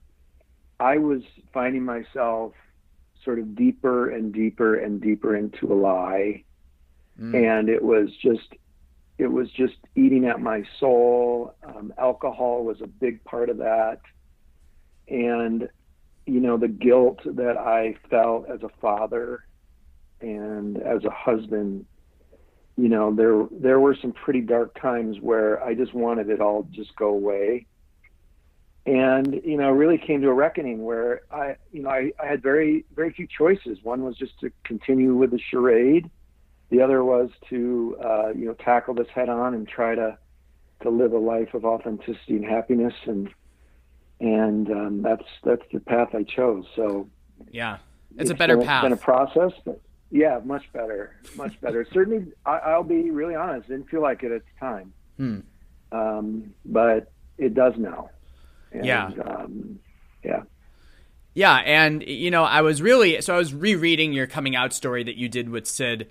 I 0.80 0.97
was 0.97 1.23
finding 1.52 1.85
myself 1.85 2.54
sort 3.25 3.38
of 3.38 3.54
deeper 3.54 4.08
and 4.08 4.32
deeper 4.32 4.75
and 4.76 5.00
deeper 5.00 5.37
into 5.37 5.73
a 5.73 5.75
lie 5.75 6.44
mm. 7.20 7.34
and 7.34 7.68
it 7.68 7.82
was 7.82 8.10
just 8.22 8.54
it 9.18 9.26
was 9.26 9.50
just 9.50 9.75
eating 9.96 10.26
at 10.26 10.40
my 10.40 10.62
soul. 10.78 11.54
Um, 11.64 11.92
alcohol 11.98 12.64
was 12.64 12.80
a 12.80 12.87
big 12.87 13.22
part 13.25 13.50
of 13.50 13.58
that, 13.58 14.00
and 15.08 15.68
you 16.26 16.40
know 16.40 16.56
the 16.56 16.68
guilt 16.68 17.20
that 17.25 17.56
I 17.56 17.96
felt 18.10 18.48
as 18.48 18.62
a 18.62 18.70
father 18.80 19.44
and 20.20 20.78
as 20.78 21.04
a 21.04 21.10
husband. 21.10 21.87
You 22.76 22.88
know 22.88 23.12
there 23.12 23.46
there 23.50 23.80
were 23.80 23.96
some 24.00 24.12
pretty 24.12 24.40
dark 24.40 24.80
times 24.80 25.16
where 25.20 25.62
I 25.64 25.75
just 25.75 25.94
wanted 25.94 26.30
it 26.30 26.40
all 26.40 26.68
just 26.70 26.94
go 26.94 27.08
away 27.08 27.66
and 28.88 29.40
you 29.44 29.56
know 29.58 29.70
really 29.70 29.98
came 29.98 30.22
to 30.22 30.28
a 30.28 30.32
reckoning 30.32 30.82
where 30.82 31.20
i 31.30 31.56
you 31.72 31.82
know 31.82 31.90
I, 31.90 32.10
I, 32.22 32.26
had 32.26 32.42
very 32.42 32.87
very 32.94 33.12
few 33.12 33.26
choices 33.26 33.78
one 33.82 34.02
was 34.02 34.16
just 34.16 34.38
to 34.40 34.50
continue 34.64 35.14
with 35.14 35.30
the 35.30 35.40
charade 35.50 36.10
the 36.70 36.82
other 36.82 37.02
was 37.04 37.30
to 37.50 37.96
uh, 38.02 38.28
you 38.30 38.46
know 38.46 38.54
tackle 38.54 38.94
this 38.94 39.08
head 39.14 39.28
on 39.28 39.54
and 39.54 39.68
try 39.68 39.94
to 39.94 40.18
to 40.82 40.90
live 40.90 41.12
a 41.12 41.18
life 41.18 41.54
of 41.54 41.64
authenticity 41.64 42.37
and 42.37 42.44
happiness 42.44 42.94
and 43.06 43.30
and 44.20 44.70
um, 44.70 45.02
that's 45.02 45.25
that's 45.44 45.62
the 45.72 45.80
path 45.80 46.14
I 46.14 46.25
chose. 46.25 46.64
So 46.75 47.08
yeah, 47.50 47.78
it's, 48.12 48.22
it's 48.22 48.30
a 48.30 48.34
better 48.34 48.56
been, 48.56 48.66
path. 48.66 48.84
It's 48.84 48.90
been 48.90 48.98
a 48.98 49.02
process, 49.02 49.52
but 49.64 49.80
yeah, 50.10 50.40
much 50.44 50.70
better, 50.72 51.16
much 51.37 51.60
better. 51.60 51.87
Certainly, 51.92 52.32
I, 52.44 52.76
will 52.76 52.84
be 52.84 53.10
really 53.10 53.34
honest. 53.34 53.68
Didn't 53.68 53.88
feel 53.88 54.02
like 54.02 54.22
it 54.22 54.32
at 54.32 54.42
the 54.42 54.60
time, 54.60 54.92
hmm. 55.16 55.40
um, 55.92 56.54
but 56.64 57.12
it 57.37 57.54
does 57.54 57.75
now. 57.76 58.10
And, 58.72 58.84
yeah, 58.84 59.10
um, 59.25 59.78
yeah. 60.25 60.42
Yeah, 61.34 61.54
and 61.54 62.02
you 62.02 62.32
know, 62.32 62.42
I 62.42 62.62
was 62.62 62.82
really 62.82 63.20
so 63.20 63.34
I 63.34 63.38
was 63.38 63.54
rereading 63.54 64.12
your 64.12 64.26
coming 64.26 64.56
out 64.56 64.72
story 64.72 65.04
that 65.04 65.16
you 65.16 65.28
did 65.28 65.48
with 65.48 65.68
Cyd 65.68 66.10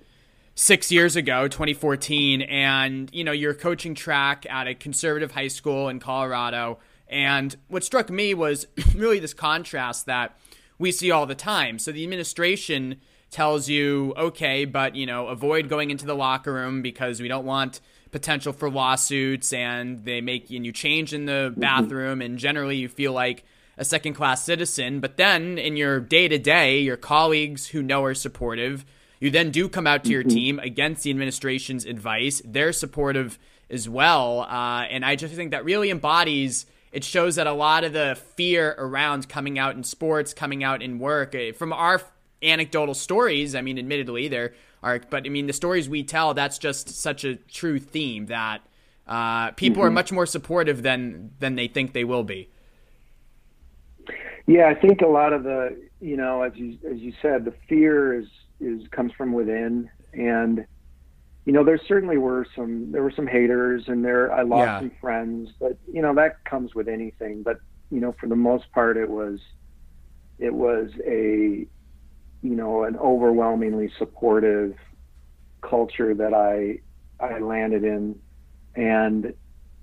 six 0.58 0.90
years 0.90 1.14
ago, 1.14 1.46
2014, 1.46 2.42
and 2.42 3.08
you 3.14 3.22
know 3.22 3.30
you're 3.30 3.54
coaching 3.54 3.94
track 3.94 4.44
at 4.50 4.66
a 4.66 4.74
conservative 4.74 5.30
high 5.30 5.48
school 5.48 5.88
in 5.88 6.00
Colorado. 6.00 6.78
And 7.06 7.56
what 7.68 7.84
struck 7.84 8.10
me 8.10 8.34
was 8.34 8.66
really 8.94 9.20
this 9.20 9.32
contrast 9.32 10.06
that 10.06 10.36
we 10.78 10.90
see 10.90 11.12
all 11.12 11.26
the 11.26 11.36
time. 11.36 11.78
So 11.78 11.92
the 11.92 12.02
administration 12.02 13.00
tells 13.30 13.68
you, 13.68 14.12
okay, 14.16 14.64
but 14.64 14.96
you 14.96 15.06
know, 15.06 15.28
avoid 15.28 15.68
going 15.68 15.90
into 15.90 16.06
the 16.06 16.14
locker 16.14 16.52
room 16.52 16.82
because 16.82 17.20
we 17.20 17.28
don't 17.28 17.46
want 17.46 17.80
potential 18.10 18.52
for 18.52 18.68
lawsuits, 18.68 19.52
and 19.52 20.04
they 20.04 20.20
make 20.20 20.50
and 20.50 20.66
you 20.66 20.72
change 20.72 21.14
in 21.14 21.26
the 21.26 21.50
mm-hmm. 21.52 21.60
bathroom, 21.60 22.20
and 22.20 22.36
generally 22.36 22.76
you 22.76 22.88
feel 22.88 23.12
like 23.12 23.44
a 23.76 23.84
second 23.84 24.14
class 24.14 24.44
citizen. 24.44 24.98
But 24.98 25.18
then 25.18 25.56
in 25.56 25.76
your 25.76 26.00
day 26.00 26.26
to 26.26 26.38
day, 26.38 26.80
your 26.80 26.96
colleagues 26.96 27.68
who 27.68 27.80
know 27.80 28.02
are 28.02 28.14
supportive 28.14 28.84
you 29.20 29.30
then 29.30 29.50
do 29.50 29.68
come 29.68 29.86
out 29.86 30.04
to 30.04 30.10
your 30.10 30.22
mm-hmm. 30.22 30.30
team 30.30 30.58
against 30.58 31.02
the 31.02 31.10
administration's 31.10 31.84
advice. 31.84 32.40
They're 32.44 32.72
supportive 32.72 33.38
as 33.70 33.88
well. 33.88 34.42
Uh, 34.42 34.82
and 34.88 35.04
I 35.04 35.16
just 35.16 35.34
think 35.34 35.50
that 35.50 35.64
really 35.64 35.90
embodies 35.90 36.66
it 36.92 37.04
shows 37.04 37.36
that 37.36 37.46
a 37.46 37.52
lot 37.52 37.84
of 37.84 37.92
the 37.92 38.18
fear 38.36 38.74
around 38.78 39.28
coming 39.28 39.58
out 39.58 39.76
in 39.76 39.84
sports, 39.84 40.32
coming 40.32 40.64
out 40.64 40.82
in 40.82 40.98
work, 40.98 41.34
eh, 41.34 41.52
from 41.52 41.72
our 41.72 42.00
anecdotal 42.42 42.94
stories, 42.94 43.54
I 43.54 43.60
mean, 43.60 43.78
admittedly, 43.78 44.28
there 44.28 44.54
are, 44.82 45.00
but 45.10 45.26
I 45.26 45.28
mean, 45.28 45.46
the 45.46 45.52
stories 45.52 45.88
we 45.88 46.02
tell, 46.02 46.34
that's 46.34 46.58
just 46.58 46.88
such 46.88 47.24
a 47.24 47.36
true 47.36 47.78
theme 47.78 48.26
that 48.26 48.62
uh, 49.06 49.50
people 49.52 49.80
mm-hmm. 49.80 49.88
are 49.88 49.90
much 49.90 50.12
more 50.12 50.26
supportive 50.26 50.82
than 50.82 51.30
than 51.40 51.56
they 51.56 51.68
think 51.68 51.92
they 51.92 52.04
will 52.04 52.24
be. 52.24 52.48
Yeah, 54.46 54.68
I 54.68 54.74
think 54.74 55.02
a 55.02 55.06
lot 55.06 55.32
of 55.32 55.44
the, 55.44 55.78
you 56.00 56.16
know, 56.16 56.42
as 56.42 56.52
you 56.56 56.78
as 56.90 56.98
you 56.98 57.12
said, 57.20 57.44
the 57.44 57.54
fear 57.68 58.18
is 58.18 58.26
is 58.60 58.86
comes 58.88 59.12
from 59.12 59.32
within. 59.32 59.90
And 60.12 60.66
you 61.44 61.52
know 61.52 61.64
there 61.64 61.80
certainly 61.88 62.18
were 62.18 62.46
some 62.54 62.92
there 62.92 63.02
were 63.02 63.12
some 63.12 63.26
haters 63.26 63.84
and 63.86 64.04
there 64.04 64.32
I 64.32 64.42
lost 64.42 64.66
yeah. 64.66 64.80
some 64.80 64.92
friends 65.00 65.50
but 65.58 65.78
you 65.90 66.02
know 66.02 66.14
that 66.14 66.44
comes 66.44 66.74
with 66.74 66.88
anything. 66.88 67.42
But 67.42 67.60
you 67.90 68.00
know 68.00 68.14
for 68.20 68.26
the 68.26 68.36
most 68.36 68.70
part 68.72 68.96
it 68.96 69.08
was 69.08 69.40
it 70.38 70.52
was 70.52 70.90
a 71.06 71.66
you 72.42 72.54
know 72.54 72.84
an 72.84 72.96
overwhelmingly 72.96 73.90
supportive 73.98 74.74
culture 75.60 76.14
that 76.14 76.34
I 76.34 76.80
I 77.24 77.38
landed 77.38 77.84
in. 77.84 78.18
And 78.74 79.34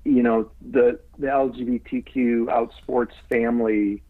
you 0.05 0.23
know 0.23 0.51
the 0.61 0.99
the 1.17 1.27
LGBTQ 1.27 2.49
out 2.49 2.71
sports 2.81 3.15
family 3.29 4.03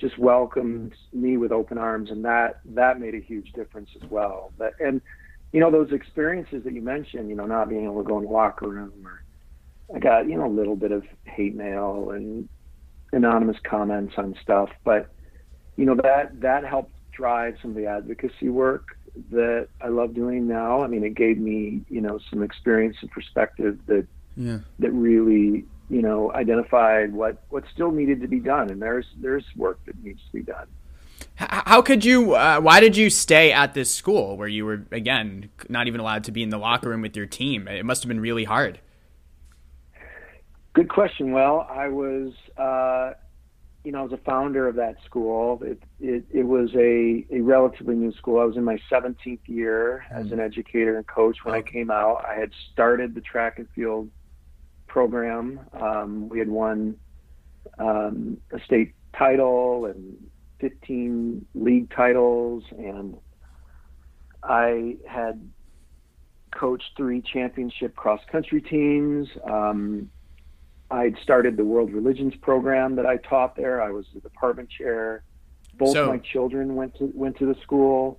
just 0.00 0.18
welcomed 0.18 0.94
me 1.12 1.36
with 1.36 1.52
open 1.52 1.78
arms, 1.78 2.10
and 2.10 2.24
that 2.24 2.60
that 2.64 2.98
made 2.98 3.14
a 3.14 3.20
huge 3.20 3.52
difference 3.52 3.90
as 4.02 4.08
well. 4.10 4.52
But 4.56 4.74
and 4.80 5.00
you 5.52 5.60
know 5.60 5.70
those 5.70 5.92
experiences 5.92 6.64
that 6.64 6.72
you 6.72 6.82
mentioned, 6.82 7.28
you 7.28 7.36
know, 7.36 7.46
not 7.46 7.68
being 7.68 7.84
able 7.84 8.02
to 8.02 8.08
go 8.08 8.18
in 8.18 8.24
the 8.24 8.30
locker 8.30 8.68
room, 8.68 8.92
or 9.04 9.22
I 9.94 9.98
got 9.98 10.28
you 10.28 10.36
know 10.36 10.46
a 10.46 10.48
little 10.48 10.76
bit 10.76 10.92
of 10.92 11.04
hate 11.24 11.54
mail 11.54 12.10
and 12.10 12.48
anonymous 13.12 13.58
comments 13.62 14.14
on 14.16 14.36
stuff, 14.42 14.70
but 14.84 15.10
you 15.76 15.84
know 15.84 15.94
that 16.02 16.40
that 16.40 16.64
helped 16.64 16.92
drive 17.12 17.56
some 17.60 17.72
of 17.72 17.76
the 17.76 17.86
advocacy 17.86 18.48
work 18.48 18.96
that 19.30 19.68
I 19.80 19.88
love 19.88 20.14
doing 20.14 20.46
now. 20.48 20.82
I 20.82 20.86
mean, 20.86 21.04
it 21.04 21.14
gave 21.14 21.38
me 21.38 21.82
you 21.88 22.00
know 22.00 22.18
some 22.30 22.42
experience 22.42 22.96
and 23.02 23.10
perspective 23.10 23.78
that 23.86 24.06
yeah. 24.36 24.58
that 24.78 24.92
really 24.92 25.66
you 25.90 26.02
know, 26.02 26.32
identified 26.32 27.12
what 27.12 27.42
what 27.50 27.64
still 27.74 27.90
needed 27.90 28.20
to 28.22 28.28
be 28.28 28.38
done, 28.38 28.70
and 28.70 28.80
there's 28.80 29.06
there's 29.20 29.44
work 29.56 29.80
that 29.86 30.02
needs 30.02 30.20
to 30.26 30.32
be 30.32 30.42
done. 30.42 30.68
How 31.34 31.82
could 31.82 32.04
you? 32.04 32.34
Uh, 32.34 32.60
why 32.60 32.80
did 32.80 32.96
you 32.96 33.10
stay 33.10 33.52
at 33.52 33.74
this 33.74 33.92
school 33.92 34.36
where 34.36 34.48
you 34.48 34.64
were 34.64 34.86
again 34.92 35.50
not 35.68 35.88
even 35.88 36.00
allowed 36.00 36.24
to 36.24 36.32
be 36.32 36.42
in 36.42 36.50
the 36.50 36.58
locker 36.58 36.88
room 36.88 37.02
with 37.02 37.16
your 37.16 37.26
team? 37.26 37.66
It 37.66 37.84
must 37.84 38.02
have 38.02 38.08
been 38.08 38.20
really 38.20 38.44
hard. 38.44 38.78
Good 40.72 40.88
question. 40.88 41.32
Well, 41.32 41.66
I 41.68 41.88
was, 41.88 42.32
uh, 42.56 43.14
you 43.82 43.90
know, 43.90 44.00
I 44.00 44.02
was 44.02 44.12
a 44.12 44.18
founder 44.18 44.68
of 44.68 44.76
that 44.76 44.96
school. 45.04 45.60
It, 45.64 45.82
it, 45.98 46.24
it 46.30 46.44
was 46.44 46.70
a, 46.76 47.26
a 47.34 47.40
relatively 47.40 47.96
new 47.96 48.12
school. 48.12 48.38
I 48.38 48.44
was 48.44 48.56
in 48.56 48.62
my 48.62 48.78
17th 48.88 49.40
year 49.46 50.04
as 50.12 50.30
an 50.30 50.38
educator 50.38 50.96
and 50.96 51.04
coach 51.08 51.38
when 51.42 51.56
I 51.56 51.62
came 51.62 51.90
out. 51.90 52.24
I 52.24 52.34
had 52.34 52.52
started 52.72 53.16
the 53.16 53.20
track 53.20 53.58
and 53.58 53.66
field 53.74 54.10
program. 54.90 55.60
Um, 55.72 56.28
we 56.28 56.38
had 56.38 56.48
won 56.48 56.96
um, 57.78 58.36
a 58.52 58.60
state 58.64 58.94
title 59.16 59.86
and 59.86 60.16
15 60.60 61.46
league 61.54 61.90
titles, 61.94 62.64
and 62.76 63.16
I 64.42 64.96
had 65.08 65.48
coached 66.52 66.90
three 66.96 67.22
championship 67.22 67.94
cross 67.94 68.20
country 68.30 68.60
teams. 68.60 69.28
Um, 69.48 70.10
I'd 70.90 71.16
started 71.22 71.56
the 71.56 71.64
World 71.64 71.92
Religions 71.92 72.34
program 72.42 72.96
that 72.96 73.06
I 73.06 73.16
taught 73.18 73.54
there. 73.56 73.80
I 73.80 73.90
was 73.90 74.06
the 74.12 74.20
department 74.20 74.68
chair. 74.70 75.22
Both 75.78 75.92
so, 75.92 76.08
my 76.08 76.18
children 76.18 76.74
went 76.74 76.96
to 76.98 77.10
went 77.14 77.38
to 77.38 77.46
the 77.46 77.58
school. 77.62 78.18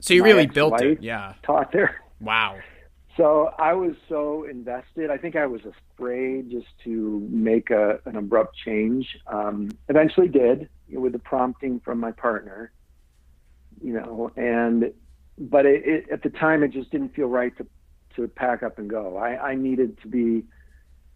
So 0.00 0.14
you 0.14 0.22
my 0.22 0.28
really 0.28 0.46
built 0.46 0.80
it, 0.80 1.02
yeah. 1.02 1.34
Taught 1.42 1.72
there. 1.72 2.00
Wow. 2.20 2.58
So 3.16 3.50
I 3.58 3.74
was 3.74 3.94
so 4.08 4.44
invested. 4.44 5.10
I 5.10 5.18
think 5.18 5.36
I 5.36 5.46
was 5.46 5.60
afraid 5.64 6.50
just 6.50 6.68
to 6.84 7.26
make 7.30 7.70
a, 7.70 7.98
an 8.06 8.16
abrupt 8.16 8.56
change. 8.56 9.06
Um, 9.26 9.70
eventually, 9.88 10.28
did 10.28 10.68
with 10.88 11.12
the 11.12 11.18
prompting 11.18 11.80
from 11.80 12.00
my 12.00 12.12
partner. 12.12 12.72
You 13.82 13.94
know, 13.94 14.30
and 14.36 14.92
but 15.38 15.66
it, 15.66 15.86
it, 15.86 16.06
at 16.10 16.22
the 16.22 16.30
time, 16.30 16.62
it 16.62 16.72
just 16.72 16.90
didn't 16.90 17.14
feel 17.14 17.26
right 17.26 17.56
to 17.58 17.66
to 18.16 18.28
pack 18.28 18.62
up 18.62 18.78
and 18.78 18.88
go. 18.88 19.16
I, 19.16 19.50
I 19.50 19.54
needed 19.54 20.00
to 20.02 20.08
be 20.08 20.44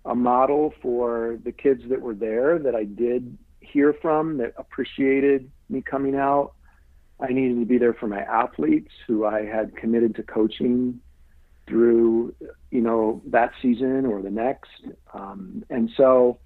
a 0.04 0.14
model 0.14 0.72
for 0.80 1.38
the 1.44 1.52
kids 1.52 1.82
that 1.88 2.00
were 2.00 2.14
there 2.14 2.58
that 2.58 2.74
I 2.74 2.84
did 2.84 3.36
hear 3.60 3.94
from 4.00 4.38
that 4.38 4.54
appreciated 4.56 5.50
me 5.68 5.82
coming 5.82 6.14
out. 6.14 6.52
I 7.20 7.32
needed 7.32 7.60
to 7.60 7.66
be 7.66 7.78
there 7.78 7.94
for 7.94 8.06
my 8.06 8.20
athletes 8.20 8.92
who 9.06 9.24
I 9.24 9.44
had 9.44 9.76
committed 9.76 10.14
to 10.16 10.22
coaching 10.22 11.00
through, 11.66 12.34
you 12.70 12.80
know, 12.80 13.22
that 13.26 13.52
season 13.60 14.06
or 14.06 14.22
the 14.22 14.30
next. 14.30 14.70
Um, 15.12 15.64
and 15.68 15.90
so 15.96 16.38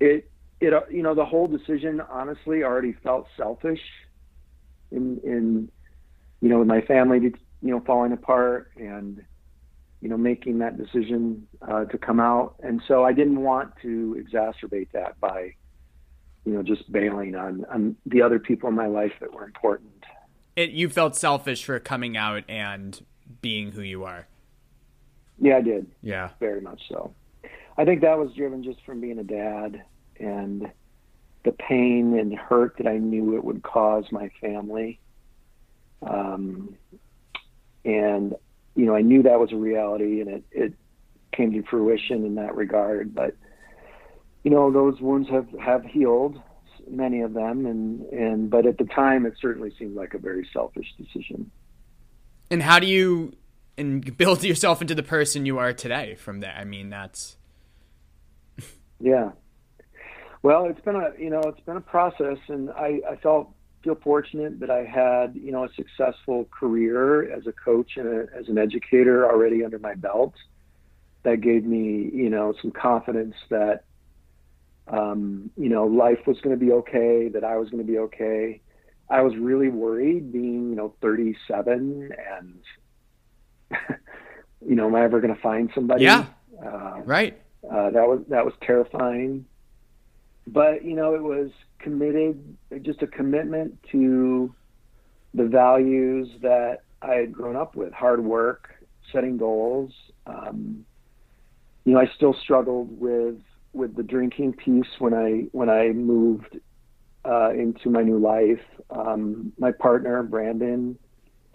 it, 0.00 0.30
it, 0.60 0.72
you 0.90 1.02
know, 1.02 1.14
the 1.14 1.24
whole 1.24 1.46
decision 1.46 2.00
honestly 2.00 2.62
already 2.62 2.94
felt 3.02 3.26
selfish 3.36 3.82
in, 4.90 5.20
in, 5.24 5.70
you 6.40 6.48
know, 6.48 6.60
with 6.60 6.68
my 6.68 6.80
family, 6.80 7.18
you 7.20 7.32
know, 7.62 7.80
falling 7.80 8.12
apart 8.12 8.70
and, 8.76 9.22
you 10.00 10.08
know, 10.08 10.16
making 10.16 10.58
that 10.58 10.78
decision 10.78 11.46
uh, 11.66 11.84
to 11.86 11.98
come 11.98 12.20
out. 12.20 12.54
And 12.62 12.80
so 12.86 13.04
I 13.04 13.12
didn't 13.12 13.42
want 13.42 13.72
to 13.82 14.22
exacerbate 14.22 14.88
that 14.92 15.18
by, 15.20 15.54
you 16.44 16.52
know, 16.52 16.62
just 16.62 16.90
bailing 16.90 17.34
on, 17.34 17.64
on 17.70 17.96
the 18.06 18.22
other 18.22 18.38
people 18.38 18.68
in 18.68 18.74
my 18.74 18.86
life 18.86 19.12
that 19.20 19.32
were 19.32 19.44
important. 19.44 20.04
It, 20.54 20.70
you 20.70 20.88
felt 20.88 21.16
selfish 21.16 21.64
for 21.64 21.78
coming 21.80 22.16
out 22.16 22.44
and 22.48 23.04
being 23.42 23.72
who 23.72 23.82
you 23.82 24.04
are. 24.04 24.28
Yeah, 25.38 25.56
I 25.58 25.60
did. 25.60 25.86
Yeah. 26.02 26.30
Very 26.40 26.60
much 26.60 26.80
so. 26.88 27.14
I 27.78 27.84
think 27.84 28.00
that 28.00 28.18
was 28.18 28.32
driven 28.32 28.62
just 28.62 28.84
from 28.84 29.00
being 29.00 29.18
a 29.18 29.24
dad 29.24 29.82
and 30.18 30.70
the 31.44 31.52
pain 31.52 32.18
and 32.18 32.34
hurt 32.34 32.76
that 32.78 32.86
I 32.86 32.98
knew 32.98 33.36
it 33.36 33.44
would 33.44 33.62
cause 33.62 34.04
my 34.10 34.30
family. 34.40 34.98
Um, 36.02 36.76
and 37.84 38.34
you 38.74 38.84
know, 38.84 38.94
I 38.94 39.02
knew 39.02 39.22
that 39.22 39.40
was 39.40 39.52
a 39.52 39.56
reality, 39.56 40.20
and 40.20 40.28
it 40.28 40.44
it 40.50 40.72
came 41.32 41.52
to 41.52 41.62
fruition 41.62 42.24
in 42.24 42.34
that 42.34 42.54
regard. 42.54 43.14
But 43.14 43.34
you 44.42 44.50
know, 44.50 44.70
those 44.70 45.00
wounds 45.00 45.28
have 45.30 45.48
have 45.58 45.84
healed, 45.84 46.40
many 46.88 47.22
of 47.22 47.32
them, 47.32 47.66
and 47.66 48.02
and 48.12 48.50
but 48.50 48.66
at 48.66 48.78
the 48.78 48.84
time, 48.84 49.24
it 49.24 49.34
certainly 49.40 49.72
seemed 49.78 49.96
like 49.96 50.14
a 50.14 50.18
very 50.18 50.46
selfish 50.52 50.92
decision. 50.98 51.50
And 52.50 52.62
how 52.62 52.78
do 52.78 52.86
you 52.86 53.32
and 53.78 54.16
build 54.18 54.42
yourself 54.42 54.80
into 54.80 54.94
the 54.94 55.02
person 55.02 55.46
you 55.46 55.58
are 55.58 55.72
today 55.72 56.14
from 56.14 56.40
there? 56.40 56.54
I 56.56 56.64
mean, 56.64 56.90
that's 56.90 57.36
yeah. 59.00 59.32
Well, 60.42 60.66
it's 60.66 60.80
been 60.80 60.96
a 60.96 61.10
you 61.18 61.30
know 61.30 61.40
it's 61.40 61.60
been 61.60 61.76
a 61.76 61.80
process, 61.80 62.38
and 62.48 62.70
I 62.70 63.00
I 63.10 63.16
felt 63.16 63.52
feel 63.86 63.94
fortunate 64.02 64.58
that 64.58 64.70
I 64.70 64.84
had, 64.84 65.36
you 65.36 65.52
know, 65.52 65.64
a 65.64 65.68
successful 65.74 66.48
career 66.50 67.32
as 67.32 67.46
a 67.46 67.52
coach 67.52 67.92
and 67.96 68.08
a, 68.08 68.26
as 68.36 68.48
an 68.48 68.58
educator 68.58 69.24
already 69.24 69.64
under 69.64 69.78
my 69.78 69.94
belt. 69.94 70.34
That 71.22 71.40
gave 71.40 71.64
me, 71.64 72.10
you 72.12 72.28
know, 72.28 72.52
some 72.60 72.72
confidence 72.72 73.34
that, 73.50 73.84
um, 74.88 75.50
you 75.56 75.68
know, 75.68 75.84
life 75.84 76.18
was 76.26 76.40
going 76.40 76.58
to 76.58 76.64
be 76.64 76.72
okay, 76.72 77.28
that 77.28 77.44
I 77.44 77.56
was 77.56 77.70
going 77.70 77.84
to 77.84 77.90
be 77.90 77.98
okay. 77.98 78.60
I 79.08 79.22
was 79.22 79.36
really 79.36 79.68
worried 79.68 80.32
being, 80.32 80.70
you 80.70 80.76
know, 80.76 80.94
37 81.00 82.10
and, 82.38 82.58
you 84.66 84.76
know, 84.76 84.86
am 84.86 84.94
I 84.94 85.04
ever 85.04 85.20
going 85.20 85.34
to 85.34 85.40
find 85.40 85.70
somebody? 85.74 86.04
Yeah. 86.04 86.26
Uh, 86.64 87.00
right. 87.04 87.40
Uh, 87.64 87.90
that 87.90 88.06
was 88.06 88.22
that 88.28 88.44
was 88.44 88.54
terrifying 88.62 89.44
but 90.46 90.84
you 90.84 90.94
know, 90.94 91.14
it 91.14 91.22
was 91.22 91.50
committed, 91.78 92.56
just 92.82 93.02
a 93.02 93.06
commitment 93.06 93.78
to 93.92 94.54
the 95.34 95.44
values 95.44 96.28
that 96.42 96.82
I 97.02 97.14
had 97.14 97.32
grown 97.32 97.56
up 97.56 97.74
with: 97.74 97.92
hard 97.92 98.22
work, 98.22 98.74
setting 99.12 99.36
goals. 99.36 99.92
Um, 100.26 100.86
you 101.84 101.94
know, 101.94 102.00
I 102.00 102.10
still 102.14 102.34
struggled 102.34 103.00
with 103.00 103.36
with 103.72 103.96
the 103.96 104.02
drinking 104.02 104.54
piece 104.54 104.86
when 104.98 105.14
I 105.14 105.46
when 105.52 105.68
I 105.68 105.88
moved 105.88 106.58
uh, 107.24 107.50
into 107.50 107.90
my 107.90 108.02
new 108.02 108.18
life. 108.18 108.62
Um, 108.90 109.52
my 109.58 109.72
partner 109.72 110.22
Brandon 110.22 110.96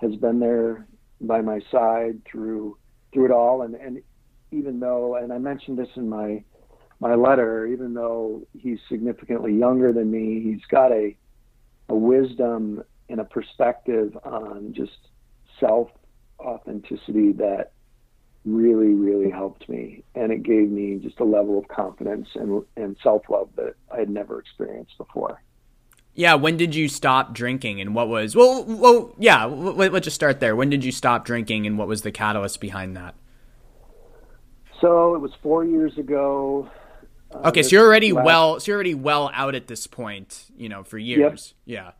has 0.01 0.15
been 0.17 0.39
there 0.39 0.85
by 1.21 1.41
my 1.41 1.59
side 1.71 2.21
through 2.29 2.77
through 3.13 3.25
it 3.25 3.31
all, 3.31 3.61
and 3.63 3.75
and 3.75 4.01
even 4.51 4.79
though, 4.79 5.15
and 5.15 5.31
I 5.31 5.37
mentioned 5.37 5.77
this 5.77 5.89
in 5.95 6.09
my 6.09 6.43
my 6.99 7.15
letter, 7.15 7.65
even 7.65 7.93
though 7.93 8.43
he's 8.57 8.77
significantly 8.89 9.53
younger 9.53 9.91
than 9.91 10.11
me, 10.11 10.41
he's 10.41 10.65
got 10.69 10.91
a 10.91 11.15
a 11.89 11.95
wisdom 11.95 12.83
and 13.09 13.19
a 13.19 13.25
perspective 13.25 14.17
on 14.23 14.73
just 14.73 15.09
self 15.59 15.89
authenticity 16.39 17.33
that 17.33 17.73
really, 18.45 18.93
really 18.93 19.29
helped 19.29 19.67
me. 19.69 20.03
And 20.15 20.31
it 20.31 20.43
gave 20.43 20.69
me 20.69 20.99
just 21.01 21.19
a 21.19 21.23
level 21.23 21.59
of 21.59 21.67
confidence 21.67 22.27
and, 22.35 22.63
and 22.75 22.95
self 23.03 23.23
love 23.29 23.49
that 23.57 23.75
I 23.93 23.99
had 23.99 24.09
never 24.09 24.39
experienced 24.39 24.97
before. 24.97 25.41
Yeah. 26.13 26.35
When 26.35 26.57
did 26.57 26.75
you 26.75 26.87
stop 26.87 27.33
drinking 27.33 27.81
and 27.81 27.95
what 27.95 28.07
was, 28.07 28.35
well, 28.35 28.63
well, 28.65 29.15
yeah, 29.17 29.45
let's 29.45 30.03
just 30.03 30.15
start 30.15 30.39
there. 30.39 30.55
When 30.55 30.69
did 30.69 30.83
you 30.83 30.91
stop 30.91 31.25
drinking 31.25 31.65
and 31.67 31.77
what 31.77 31.87
was 31.87 32.01
the 32.01 32.11
catalyst 32.11 32.59
behind 32.59 32.95
that? 32.97 33.15
So 34.81 35.13
it 35.13 35.19
was 35.19 35.31
four 35.43 35.63
years 35.63 35.95
ago. 35.97 36.67
Uh, 37.31 37.49
okay, 37.49 37.61
so 37.61 37.69
you're 37.69 37.85
already 37.85 38.11
last... 38.11 38.25
well. 38.25 38.59
So 38.59 38.71
you're 38.71 38.77
already 38.77 38.95
well 38.95 39.29
out 39.33 39.53
at 39.53 39.67
this 39.67 39.85
point. 39.85 40.45
You 40.57 40.69
know, 40.69 40.83
for 40.83 40.97
years. 40.97 41.53
Yep. 41.65 41.93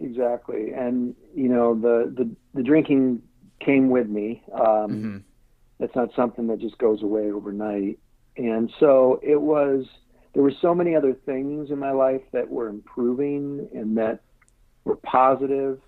Yeah. 0.00 0.06
Exactly, 0.06 0.70
and 0.70 1.16
you 1.34 1.48
know 1.48 1.74
the 1.74 2.14
the 2.16 2.30
the 2.54 2.62
drinking 2.62 3.22
came 3.58 3.90
with 3.90 4.08
me. 4.08 4.42
Um, 4.54 4.60
mm-hmm. 4.62 5.16
It's 5.80 5.94
not 5.96 6.10
something 6.14 6.46
that 6.46 6.60
just 6.60 6.78
goes 6.78 7.02
away 7.02 7.30
overnight, 7.30 7.98
and 8.36 8.72
so 8.78 9.18
it 9.22 9.40
was. 9.40 9.84
There 10.32 10.42
were 10.42 10.54
so 10.60 10.74
many 10.74 10.94
other 10.94 11.12
things 11.12 11.70
in 11.70 11.78
my 11.78 11.90
life 11.90 12.22
that 12.32 12.48
were 12.48 12.68
improving 12.68 13.68
and 13.74 13.96
that 13.98 14.20
were 14.84 14.96
positive, 14.96 15.80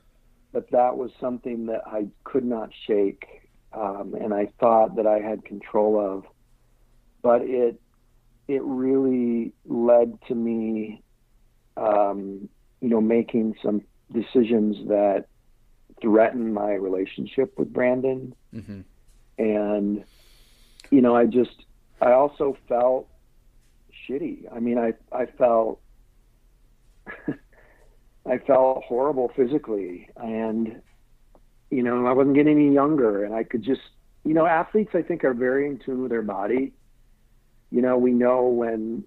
but 0.53 0.71
that 0.71 0.97
was 0.97 1.11
something 1.21 1.67
that 1.67 1.83
I 1.87 2.09
could 2.25 2.45
not 2.45 2.71
shake, 2.87 3.49
um, 3.73 4.15
and 4.21 4.35
I 4.35 4.53
thought 4.59 4.97
that 4.97 5.07
I 5.07 5.21
had 5.21 5.45
control 5.45 5.99
of. 5.99 6.25
But 7.23 7.43
it 7.43 7.81
it 8.49 8.63
really 8.63 9.53
led 9.65 10.19
to 10.27 10.35
me, 10.35 11.03
um, 11.77 12.49
you 12.81 12.89
know, 12.89 13.01
making 13.01 13.55
some 13.63 13.83
decisions 14.13 14.89
that 14.89 15.27
threatened 16.01 16.53
my 16.53 16.73
relationship 16.73 17.57
with 17.57 17.73
Brandon. 17.73 18.35
Mm-hmm. 18.53 18.81
And, 19.39 20.05
you 20.91 21.01
know, 21.01 21.17
I 21.17 21.27
just, 21.27 21.65
I 22.01 22.13
also 22.13 22.57
felt 22.69 23.09
shitty. 24.09 24.45
I 24.55 24.61
mean, 24.61 24.79
I, 24.79 24.95
I 25.12 25.27
felt, 25.27 25.81
I 28.27 28.38
felt 28.38 28.85
horrible 28.85 29.31
physically 29.35 30.09
and, 30.17 30.81
you 31.71 31.83
know, 31.83 32.07
I 32.07 32.12
wasn't 32.12 32.37
getting 32.37 32.59
any 32.59 32.73
younger 32.75 33.25
and 33.25 33.35
I 33.35 33.45
could 33.45 33.62
just, 33.62 33.81
you 34.25 34.35
know, 34.35 34.47
athletes 34.47 34.93
I 34.95 35.03
think 35.03 35.25
are 35.25 35.35
very 35.35 35.67
in 35.67 35.79
tune 35.79 36.03
with 36.03 36.11
their 36.11 36.23
body 36.23 36.73
you 37.73 37.81
know, 37.81 37.97
we 37.97 38.12
know 38.12 38.49
when, 38.49 39.03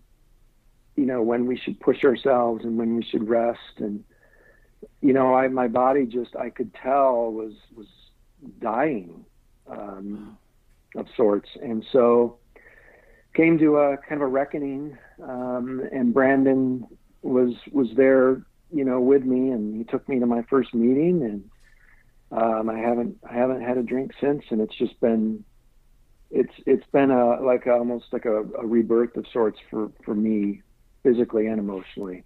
you 0.96 1.06
know, 1.06 1.22
when 1.22 1.46
we 1.46 1.56
should 1.56 1.80
push 1.80 2.04
ourselves 2.04 2.66
and 2.66 2.80
when 2.80 2.96
we 2.96 3.04
should 3.04 3.30
rest. 3.30 3.78
And, 3.78 4.04
you 5.02 5.14
know, 5.14 5.36
I, 5.36 5.48
my 5.50 5.68
body 5.68 6.08
just, 6.08 6.36
I 6.36 6.50
could 6.50 6.74
tell 6.74 7.32
was, 7.32 7.54
was 7.76 7.86
dying, 8.60 9.24
um, 9.70 10.36
of 10.96 11.06
sorts. 11.16 11.50
And 11.62 11.86
so 11.92 12.40
came 13.36 13.58
to 13.60 13.78
a 13.78 13.98
kind 13.98 14.22
of 14.22 14.22
a 14.22 14.28
reckoning. 14.28 14.98
Um, 15.22 15.82
and 15.92 16.14
Brandon 16.14 16.88
was 17.22 17.54
was 17.72 17.88
there, 17.96 18.42
you 18.72 18.86
know, 18.86 19.00
with 19.00 19.24
me, 19.24 19.52
and 19.52 19.76
he 19.76 19.84
took 19.84 20.08
me 20.10 20.20
to 20.20 20.26
my 20.26 20.44
first 20.44 20.74
meeting, 20.74 21.22
and 21.24 21.50
um, 22.32 22.70
I 22.70 22.80
haven't 22.80 23.18
I 23.30 23.34
haven't 23.34 23.62
had 23.62 23.78
a 23.78 23.84
drink 23.84 24.12
since, 24.20 24.44
and 24.50 24.62
it's 24.62 24.76
just 24.76 25.00
been 25.00 25.44
it's 26.32 26.54
it's 26.66 26.86
been 26.92 27.12
a 27.12 27.42
like 27.42 27.66
a, 27.66 27.74
almost 27.74 28.06
like 28.12 28.26
a, 28.26 28.42
a 28.42 28.66
rebirth 28.66 29.16
of 29.18 29.26
sorts 29.32 29.60
for 29.70 29.92
for 30.04 30.16
me, 30.16 30.62
physically 31.04 31.48
and 31.48 31.60
emotionally. 31.60 32.24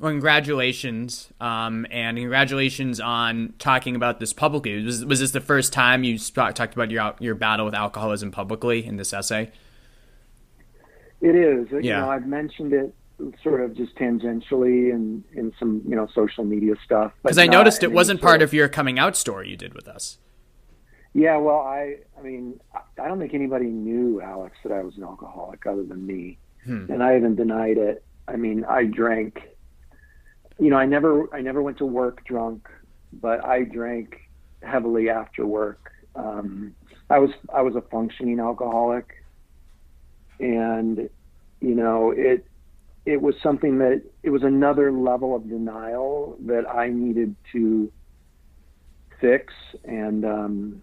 Well, 0.00 0.12
congratulations, 0.12 1.28
um, 1.40 1.84
and 1.90 2.16
congratulations 2.16 3.00
on 3.00 3.54
talking 3.58 3.96
about 3.96 4.20
this 4.20 4.32
publicly. 4.32 4.84
Was, 4.84 5.04
was 5.04 5.18
this 5.18 5.32
the 5.32 5.40
first 5.40 5.72
time 5.72 6.04
you 6.04 6.18
talked 6.18 6.74
about 6.74 6.90
your 6.90 7.14
your 7.18 7.34
battle 7.34 7.66
with 7.66 7.74
alcoholism 7.74 8.30
publicly 8.30 8.84
in 8.86 8.96
this 8.96 9.12
essay? 9.12 9.50
It 11.20 11.34
is. 11.34 11.68
Yeah. 11.70 11.78
You 11.78 11.90
know, 11.92 12.10
I've 12.10 12.26
mentioned 12.26 12.72
it 12.72 12.94
sort 13.42 13.60
of 13.60 13.74
just 13.76 13.96
tangentially 13.96 14.92
in 14.92 15.24
in 15.34 15.52
some 15.58 15.82
you 15.86 15.96
know 15.96 16.06
social 16.14 16.44
media 16.44 16.74
stuff. 16.84 17.12
Because 17.22 17.38
I 17.38 17.46
noticed 17.46 17.82
it 17.82 17.92
wasn't 17.92 18.20
part 18.20 18.42
of, 18.42 18.52
your 18.52 18.68
coming 18.68 18.98
out 18.98 19.16
story 19.16 19.50
you 19.50 19.56
did 19.56 19.74
with 19.74 19.88
us. 19.88 20.18
Yeah, 21.14 21.36
well, 21.38 21.58
I 21.58 21.96
I 22.18 22.22
mean, 22.22 22.60
I 22.74 23.08
don't 23.08 23.18
think 23.18 23.34
anybody 23.34 23.66
knew 23.66 24.20
Alex 24.20 24.56
that 24.62 24.72
I 24.72 24.82
was 24.82 24.96
an 24.96 25.04
alcoholic 25.04 25.66
other 25.66 25.82
than 25.82 26.06
me, 26.06 26.38
hmm. 26.64 26.90
and 26.90 27.02
I 27.02 27.16
even 27.16 27.34
denied 27.34 27.78
it. 27.78 28.04
I 28.26 28.36
mean, 28.36 28.64
I 28.64 28.84
drank. 28.84 29.42
You 30.60 30.70
know, 30.70 30.76
I 30.76 30.86
never 30.86 31.34
I 31.34 31.40
never 31.40 31.62
went 31.62 31.78
to 31.78 31.86
work 31.86 32.24
drunk, 32.24 32.68
but 33.12 33.44
I 33.44 33.64
drank 33.64 34.30
heavily 34.62 35.08
after 35.08 35.46
work. 35.46 35.90
Um, 36.14 36.74
I 37.10 37.18
was 37.18 37.30
I 37.54 37.62
was 37.62 37.74
a 37.74 37.80
functioning 37.80 38.38
alcoholic, 38.38 39.17
and 40.40 41.08
you 41.60 41.74
know 41.74 42.12
it 42.16 42.46
it 43.06 43.22
was 43.22 43.34
something 43.42 43.78
that 43.78 44.02
it 44.22 44.30
was 44.30 44.42
another 44.42 44.92
level 44.92 45.34
of 45.34 45.48
denial 45.48 46.36
that 46.40 46.68
I 46.68 46.90
needed 46.90 47.34
to 47.52 47.90
fix. 49.20 49.52
And 49.84 50.24
um, 50.24 50.82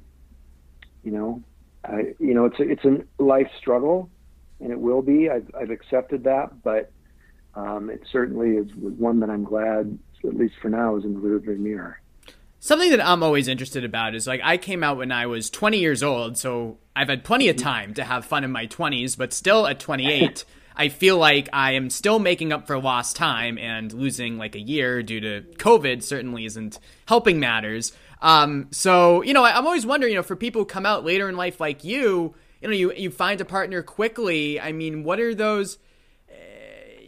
you 1.04 1.12
know 1.12 1.44
I, 1.84 2.13
you 2.20 2.34
know 2.34 2.46
it's 2.46 2.60
a, 2.60 2.63
it's 2.63 2.86
a 2.86 3.24
life 3.24 3.50
struggle 3.60 4.10
and 4.60 4.72
it 4.72 4.80
will 4.80 5.02
be. 5.02 5.30
I've, 5.30 5.50
I've 5.60 5.70
accepted 5.70 6.24
that 6.24 6.63
but 6.63 6.91
um, 7.54 7.89
it 7.89 8.02
certainly 8.12 8.52
is 8.52 8.68
one 8.76 9.20
that 9.20 9.30
I'm 9.30 9.44
glad 9.44 9.98
at 10.24 10.36
least 10.36 10.56
for 10.62 10.70
now 10.70 10.96
is 10.96 11.04
in 11.04 11.13
the 11.13 11.20
rearview 11.20 11.60
mirror 11.60 12.02
Something 12.65 12.89
that 12.89 13.06
I'm 13.06 13.21
always 13.21 13.47
interested 13.47 13.86
about 13.86 14.15
is 14.15 14.25
like 14.25 14.41
I 14.43 14.58
came 14.58 14.84
out 14.84 14.97
when 14.97 15.12
I 15.12 15.28
was 15.28 15.51
20 15.51 15.78
years 15.78 16.01
old, 16.01 16.36
so 16.36 16.80
I've 16.95 17.10
had 17.10 17.23
plenty 17.23 17.47
of 17.49 17.58
time 17.58 17.93
to 17.93 18.04
have 18.04 18.25
fun 18.25 18.43
in 18.43 18.49
my 18.49 18.65
20s, 18.65 19.15
but 19.15 19.34
still 19.34 19.67
at 19.67 19.80
28, 19.80 20.43
I 20.75 20.89
feel 20.89 21.19
like 21.19 21.47
I 21.54 21.73
am 21.73 21.91
still 21.91 22.17
making 22.17 22.51
up 22.51 22.65
for 22.65 22.80
lost 22.80 23.17
time 23.17 23.60
and 23.60 23.93
losing 23.93 24.39
like 24.39 24.56
a 24.56 24.60
year 24.60 25.04
due 25.04 25.19
to 25.19 25.41
COVID 25.58 26.01
certainly 26.01 26.45
isn't 26.45 26.80
helping 27.08 27.39
matters. 27.39 27.91
Um, 28.23 28.69
so, 28.71 29.21
you 29.21 29.36
know, 29.36 29.43
I, 29.43 29.60
am 29.60 29.67
always 29.67 29.86
wondering, 29.86 30.13
you 30.13 30.17
know, 30.17 30.23
for 30.23 30.36
people 30.36 30.62
who 30.62 30.65
come 30.65 30.88
out 30.88 31.06
later 31.06 31.30
in 31.30 31.38
life 31.38 31.60
like 31.60 31.84
you, 31.84 32.34
you 32.63 32.67
know, 32.67 32.73
you, 32.73 32.91
you 32.93 33.12
find 33.12 33.39
a 33.41 33.45
partner 33.45 33.84
quickly. 33.84 34.60
I 34.60 34.71
mean, 34.71 35.04
what 35.04 35.19
are 35.19 35.36
those? 35.36 35.78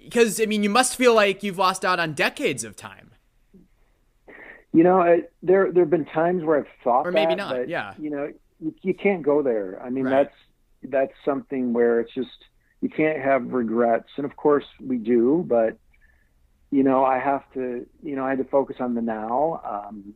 Because, 0.04 0.40
uh, 0.40 0.44
I 0.44 0.46
mean, 0.46 0.62
you 0.62 0.70
must 0.70 0.96
feel 0.96 1.16
like 1.16 1.42
you've 1.42 1.58
lost 1.58 1.84
out 1.84 2.00
on 2.00 2.14
decades 2.14 2.64
of 2.64 2.76
time. 2.76 3.07
You 4.74 4.84
know, 4.84 5.02
I, 5.02 5.24
there 5.42 5.72
there 5.72 5.84
have 5.84 5.90
been 5.90 6.06
times 6.06 6.44
where 6.44 6.60
I've 6.60 6.68
thought, 6.84 7.08
or 7.08 7.12
maybe 7.12 7.32
that, 7.32 7.38
not. 7.38 7.56
But, 7.56 7.70
yeah, 7.70 7.94
you 7.98 8.10
know, 8.10 8.32
you, 8.60 8.76
you 8.82 8.94
can't 8.94 9.24
go 9.24 9.42
there. 9.42 9.82
I 9.84 9.90
mean, 9.90 10.06
right. 10.06 10.24
that's 10.24 10.36
that's 10.92 11.14
something 11.26 11.74
where 11.74 12.00
it's 12.00 12.14
just 12.14 12.30
you 12.82 12.90
can't 12.90 13.20
have 13.20 13.52
regrets. 13.52 14.10
And 14.18 14.26
of 14.26 14.36
course 14.36 14.66
we 14.80 14.98
do, 14.98 15.44
but 15.48 15.78
you 16.70 16.84
know, 16.84 17.06
I 17.06 17.20
have 17.20 17.44
to, 17.54 17.86
you 18.04 18.16
know, 18.16 18.26
I 18.26 18.30
had 18.30 18.40
to 18.40 18.44
focus 18.44 18.78
on 18.80 18.94
the 18.94 19.02
now. 19.02 19.62
Um, 19.64 20.14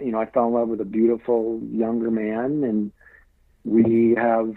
you 0.00 0.12
know, 0.12 0.20
I 0.20 0.26
fell 0.26 0.46
in 0.46 0.54
love 0.54 0.68
with 0.68 0.80
a 0.80 0.84
beautiful 0.84 1.60
younger 1.72 2.10
man 2.10 2.62
and 2.64 2.92
we 3.64 4.14
have 4.16 4.54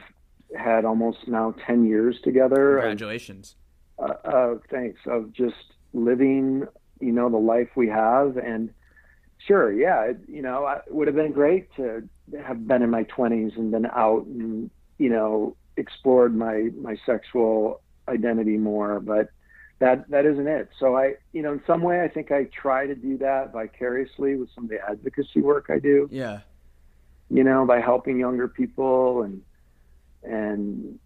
had 0.58 0.86
almost 0.86 1.28
now 1.28 1.56
10 1.66 1.86
years 1.86 2.20
together. 2.24 2.74
Congratulations. 2.76 3.56
Of, 3.98 4.12
uh, 4.12 4.28
uh, 4.28 4.56
thanks. 4.70 5.00
Of 5.06 5.32
just 5.34 5.56
living, 5.94 6.66
you 7.00 7.12
know, 7.12 7.30
the 7.30 7.38
life 7.38 7.70
we 7.76 7.88
have. 7.88 8.38
And 8.38 8.72
sure, 9.48 9.72
yeah, 9.72 10.04
it, 10.04 10.18
you 10.28 10.42
know, 10.42 10.68
it 10.68 10.94
would 10.94 11.08
have 11.08 11.16
been 11.16 11.32
great 11.32 11.74
to 11.76 12.08
have 12.44 12.68
been 12.68 12.82
in 12.82 12.90
my 12.90 13.04
20s 13.06 13.58
and 13.58 13.72
been 13.72 13.86
out 13.88 14.26
and, 14.26 14.70
you 14.98 15.10
know, 15.10 15.56
explored 15.78 16.36
my 16.36 16.70
my 16.80 16.96
sexual 17.06 17.82
identity 18.08 18.58
more, 18.58 19.00
but 19.00 19.30
that 19.80 20.10
that 20.10 20.26
isn't 20.26 20.48
it. 20.48 20.70
So 20.80 20.96
I, 20.96 21.16
you 21.34 21.42
know, 21.42 21.54
in 21.54 21.62
some 21.66 21.82
way, 21.82 22.02
I 22.04 22.08
think 22.08 22.32
I 22.32 22.46
try 22.46 22.86
to 22.86 22.96
do 22.96 23.18
that 23.18 23.52
vicariously 23.52 24.36
with 24.36 24.50
some 24.54 24.66
of 24.66 24.70
the 24.70 24.80
advocacy 24.88 25.42
work 25.42 25.68
I 25.70 25.80
do. 25.80 26.08
Yeah. 26.12 26.40
You 27.30 27.44
know, 27.44 27.66
by 27.66 27.80
helping 27.80 28.20
younger 28.20 28.48
people 28.48 29.24
and 29.24 29.42
and 30.24 31.00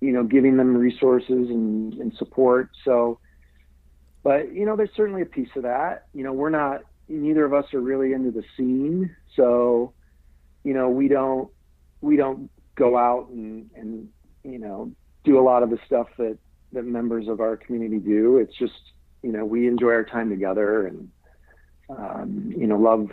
you 0.00 0.12
know 0.12 0.24
giving 0.24 0.56
them 0.56 0.76
resources 0.76 1.48
and, 1.48 1.94
and 1.94 2.12
support. 2.18 2.70
So, 2.84 3.18
but 4.22 4.52
you 4.52 4.66
know, 4.66 4.76
there's 4.76 4.90
certainly 4.94 5.22
a 5.22 5.26
piece 5.26 5.50
of 5.56 5.62
that. 5.62 6.06
You 6.12 6.24
know, 6.24 6.32
we're 6.32 6.50
not 6.50 6.82
neither 7.12 7.44
of 7.44 7.52
us 7.52 7.72
are 7.74 7.80
really 7.80 8.12
into 8.12 8.30
the 8.30 8.42
scene, 8.56 9.14
so 9.36 9.92
you 10.64 10.74
know 10.74 10.88
we 10.88 11.08
don't 11.08 11.50
we 12.00 12.16
don't 12.16 12.50
go 12.74 12.96
out 12.96 13.28
and, 13.28 13.70
and 13.74 14.08
you 14.42 14.58
know 14.58 14.90
do 15.24 15.38
a 15.38 15.42
lot 15.42 15.62
of 15.62 15.70
the 15.70 15.78
stuff 15.86 16.08
that 16.18 16.38
that 16.72 16.84
members 16.84 17.28
of 17.28 17.40
our 17.40 17.56
community 17.56 17.98
do. 17.98 18.38
It's 18.38 18.56
just 18.56 18.80
you 19.22 19.32
know 19.32 19.44
we 19.44 19.68
enjoy 19.68 19.92
our 19.92 20.04
time 20.04 20.30
together 20.30 20.86
and 20.86 21.10
um, 21.90 22.52
you 22.56 22.66
know 22.66 22.78
love 22.78 23.10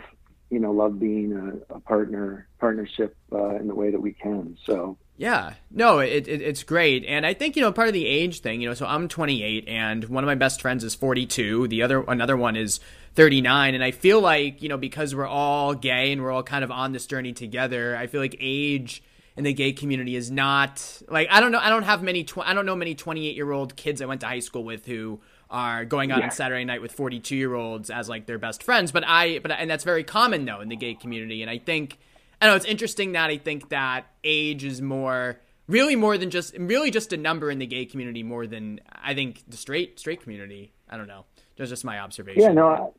you 0.50 0.58
know 0.58 0.72
love 0.72 0.98
being 0.98 1.32
a, 1.70 1.74
a 1.74 1.80
partner 1.80 2.48
partnership 2.58 3.16
uh, 3.32 3.56
in 3.56 3.68
the 3.68 3.74
way 3.74 3.90
that 3.90 4.00
we 4.00 4.12
can. 4.12 4.56
So 4.66 4.96
yeah, 5.20 5.52
no, 5.70 5.98
it, 5.98 6.26
it, 6.28 6.40
it's 6.40 6.62
great, 6.62 7.04
and 7.04 7.26
I 7.26 7.34
think 7.34 7.54
you 7.54 7.60
know 7.60 7.70
part 7.72 7.88
of 7.88 7.92
the 7.92 8.06
age 8.06 8.40
thing. 8.40 8.62
You 8.62 8.70
know, 8.70 8.74
so 8.74 8.86
I'm 8.86 9.06
28, 9.06 9.68
and 9.68 10.02
one 10.04 10.24
of 10.24 10.26
my 10.26 10.34
best 10.34 10.62
friends 10.62 10.82
is 10.82 10.94
42. 10.94 11.68
The 11.68 11.82
other 11.82 12.00
another 12.08 12.38
one 12.38 12.56
is 12.56 12.80
39, 13.16 13.74
and 13.74 13.84
I 13.84 13.90
feel 13.90 14.22
like 14.22 14.62
you 14.62 14.70
know 14.70 14.78
because 14.78 15.14
we're 15.14 15.26
all 15.26 15.74
gay 15.74 16.10
and 16.10 16.22
we're 16.22 16.30
all 16.30 16.42
kind 16.42 16.64
of 16.64 16.70
on 16.70 16.92
this 16.92 17.04
journey 17.04 17.34
together. 17.34 17.94
I 17.98 18.06
feel 18.06 18.22
like 18.22 18.34
age 18.40 19.02
in 19.36 19.44
the 19.44 19.52
gay 19.52 19.72
community 19.72 20.16
is 20.16 20.30
not 20.30 21.02
like 21.10 21.28
I 21.30 21.40
don't 21.40 21.52
know 21.52 21.60
I 21.60 21.68
don't 21.68 21.82
have 21.82 22.02
many 22.02 22.24
tw- 22.24 22.38
I 22.38 22.54
don't 22.54 22.64
know 22.64 22.74
many 22.74 22.94
28 22.94 23.36
year 23.36 23.52
old 23.52 23.76
kids 23.76 24.00
I 24.00 24.06
went 24.06 24.22
to 24.22 24.26
high 24.26 24.40
school 24.40 24.64
with 24.64 24.86
who 24.86 25.20
are 25.50 25.84
going 25.84 26.12
out 26.12 26.20
yeah. 26.20 26.24
on 26.24 26.30
Saturday 26.30 26.64
night 26.64 26.80
with 26.80 26.92
42 26.92 27.36
year 27.36 27.54
olds 27.54 27.90
as 27.90 28.08
like 28.08 28.24
their 28.24 28.38
best 28.38 28.62
friends 28.62 28.90
but 28.90 29.04
I 29.06 29.38
but 29.40 29.50
and 29.50 29.68
that's 29.70 29.84
very 29.84 30.02
common 30.02 30.46
though 30.46 30.60
in 30.60 30.70
the 30.70 30.76
gay 30.76 30.94
community 30.94 31.42
and 31.42 31.50
I 31.50 31.58
think 31.58 31.98
I 32.40 32.46
know 32.46 32.56
it's 32.56 32.66
interesting 32.66 33.12
that 33.12 33.30
I 33.30 33.38
think 33.38 33.68
that 33.70 34.06
age 34.24 34.64
is 34.64 34.80
more 34.80 35.40
really 35.66 35.96
more 35.96 36.18
than 36.18 36.30
just 36.30 36.56
really 36.58 36.90
just 36.90 37.12
a 37.12 37.16
number 37.16 37.50
in 37.50 37.58
the 37.58 37.66
gay 37.66 37.86
community 37.86 38.22
more 38.22 38.46
than 38.46 38.80
I 38.90 39.14
think 39.14 39.44
the 39.48 39.56
straight 39.56 39.98
straight 39.98 40.22
community. 40.22 40.72
I 40.88 40.96
don't 40.96 41.06
know. 41.06 41.24
That's 41.56 41.70
just 41.70 41.84
my 41.84 41.98
observation. 41.98 42.42
Yeah 42.42 42.52
no 42.52 42.94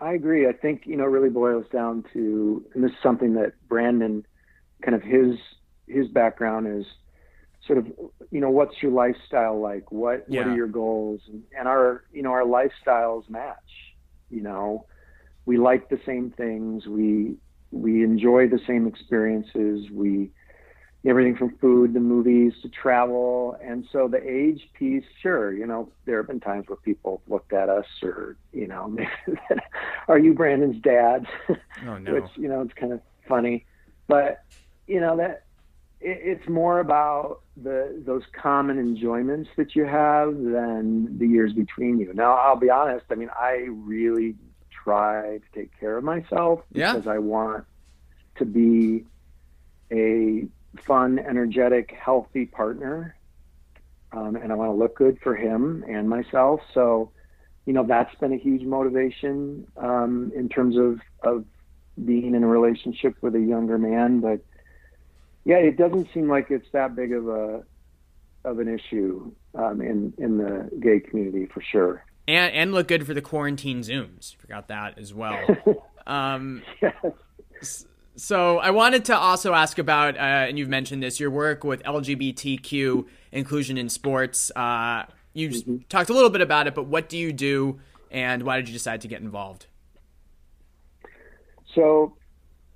I, 0.00 0.10
I 0.10 0.12
agree. 0.14 0.48
I 0.48 0.52
think 0.52 0.82
you 0.86 0.96
know 0.96 1.04
it 1.04 1.08
really 1.10 1.30
boils 1.30 1.66
down 1.72 2.04
to 2.12 2.64
and 2.74 2.82
this 2.82 2.90
is 2.90 2.96
something 3.02 3.34
that 3.34 3.52
Brandon 3.68 4.24
kind 4.82 4.94
of 4.94 5.02
his 5.02 5.36
his 5.86 6.08
background 6.08 6.66
is 6.66 6.86
sort 7.66 7.78
of 7.78 7.86
you 8.30 8.40
know 8.40 8.50
what's 8.50 8.82
your 8.82 8.92
lifestyle 8.92 9.60
like? 9.60 9.92
What 9.92 10.24
yeah. 10.28 10.40
what 10.40 10.48
are 10.48 10.56
your 10.56 10.66
goals? 10.66 11.20
And, 11.28 11.42
and 11.56 11.68
our 11.68 12.04
you 12.12 12.22
know 12.22 12.32
our 12.32 12.44
lifestyles 12.44 13.28
match 13.28 13.58
you 14.32 14.40
know? 14.40 14.86
We 15.44 15.58
like 15.58 15.88
the 15.88 16.00
same 16.06 16.30
things. 16.30 16.86
We 16.86 17.36
we 17.72 18.04
enjoy 18.04 18.48
the 18.48 18.60
same 18.66 18.86
experiences 18.86 19.90
we 19.90 20.30
everything 21.04 21.34
from 21.34 21.56
food 21.56 21.94
to 21.94 22.00
movies 22.00 22.52
to 22.62 22.68
travel 22.68 23.56
and 23.60 23.84
so 23.90 24.06
the 24.06 24.22
age 24.28 24.68
piece 24.74 25.04
sure 25.20 25.52
you 25.52 25.66
know 25.66 25.88
there 26.04 26.18
have 26.18 26.28
been 26.28 26.38
times 26.38 26.64
where 26.68 26.76
people 26.76 27.20
looked 27.26 27.52
at 27.52 27.68
us 27.68 27.86
or 28.02 28.36
you 28.52 28.68
know 28.68 28.94
are 30.08 30.18
you 30.18 30.32
brandon's 30.32 30.80
dad 30.82 31.26
oh, 31.86 31.98
no. 31.98 32.14
which 32.14 32.30
you 32.36 32.48
know 32.48 32.60
it's 32.60 32.74
kind 32.74 32.92
of 32.92 33.00
funny 33.26 33.64
but 34.06 34.44
you 34.86 35.00
know 35.00 35.16
that 35.16 35.44
it's 36.04 36.48
more 36.48 36.80
about 36.80 37.40
the 37.56 38.02
those 38.04 38.22
common 38.32 38.78
enjoyments 38.78 39.48
that 39.56 39.76
you 39.76 39.84
have 39.84 40.34
than 40.34 41.16
the 41.18 41.26
years 41.26 41.52
between 41.52 41.98
you. 41.98 42.12
Now, 42.12 42.34
I'll 42.34 42.56
be 42.56 42.70
honest. 42.70 43.06
I 43.10 43.14
mean, 43.14 43.30
I 43.38 43.66
really 43.70 44.34
try 44.82 45.38
to 45.38 45.60
take 45.60 45.78
care 45.78 45.96
of 45.96 46.04
myself 46.04 46.60
yeah. 46.72 46.92
because 46.92 47.06
I 47.06 47.18
want 47.18 47.64
to 48.36 48.44
be 48.44 49.04
a 49.90 50.46
fun, 50.86 51.18
energetic, 51.18 51.92
healthy 51.92 52.46
partner, 52.46 53.16
um, 54.12 54.36
and 54.36 54.52
I 54.52 54.54
want 54.54 54.70
to 54.70 54.74
look 54.74 54.96
good 54.96 55.18
for 55.22 55.34
him 55.34 55.84
and 55.88 56.08
myself. 56.08 56.60
So, 56.74 57.10
you 57.66 57.72
know, 57.72 57.84
that's 57.84 58.14
been 58.16 58.32
a 58.32 58.38
huge 58.38 58.62
motivation 58.62 59.66
um, 59.76 60.32
in 60.34 60.48
terms 60.48 60.76
of 60.76 61.00
of 61.22 61.44
being 62.04 62.34
in 62.34 62.42
a 62.42 62.46
relationship 62.46 63.14
with 63.20 63.34
a 63.34 63.40
younger 63.40 63.78
man, 63.78 64.20
but 64.20 64.40
yeah, 65.44 65.56
it 65.56 65.76
doesn't 65.76 66.08
seem 66.14 66.28
like 66.28 66.50
it's 66.50 66.70
that 66.72 66.94
big 66.94 67.12
of 67.12 67.28
a 67.28 67.62
of 68.44 68.58
an 68.58 68.68
issue 68.68 69.32
um, 69.54 69.80
in 69.80 70.12
in 70.18 70.38
the 70.38 70.70
gay 70.80 71.00
community 71.00 71.46
for 71.46 71.60
sure. 71.60 72.04
And 72.28 72.54
and 72.54 72.72
look 72.72 72.88
good 72.88 73.06
for 73.06 73.14
the 73.14 73.22
quarantine 73.22 73.80
zooms. 73.80 74.36
Forgot 74.36 74.68
that 74.68 74.98
as 74.98 75.12
well. 75.14 75.44
Um, 76.06 76.62
yes. 76.80 77.86
So 78.16 78.58
I 78.58 78.70
wanted 78.70 79.04
to 79.06 79.16
also 79.16 79.54
ask 79.54 79.78
about, 79.78 80.16
uh, 80.16 80.20
and 80.20 80.58
you've 80.58 80.68
mentioned 80.68 81.02
this, 81.02 81.18
your 81.18 81.30
work 81.30 81.64
with 81.64 81.82
LGBTQ 81.84 83.06
inclusion 83.32 83.78
in 83.78 83.88
sports. 83.88 84.50
Uh, 84.54 85.04
you 85.32 85.48
mm-hmm. 85.48 85.76
talked 85.88 86.10
a 86.10 86.12
little 86.12 86.30
bit 86.30 86.42
about 86.42 86.66
it, 86.66 86.74
but 86.74 86.86
what 86.86 87.08
do 87.08 87.16
you 87.16 87.32
do, 87.32 87.80
and 88.10 88.42
why 88.42 88.56
did 88.56 88.68
you 88.68 88.74
decide 88.74 89.00
to 89.02 89.08
get 89.08 89.22
involved? 89.22 89.66
So, 91.74 92.16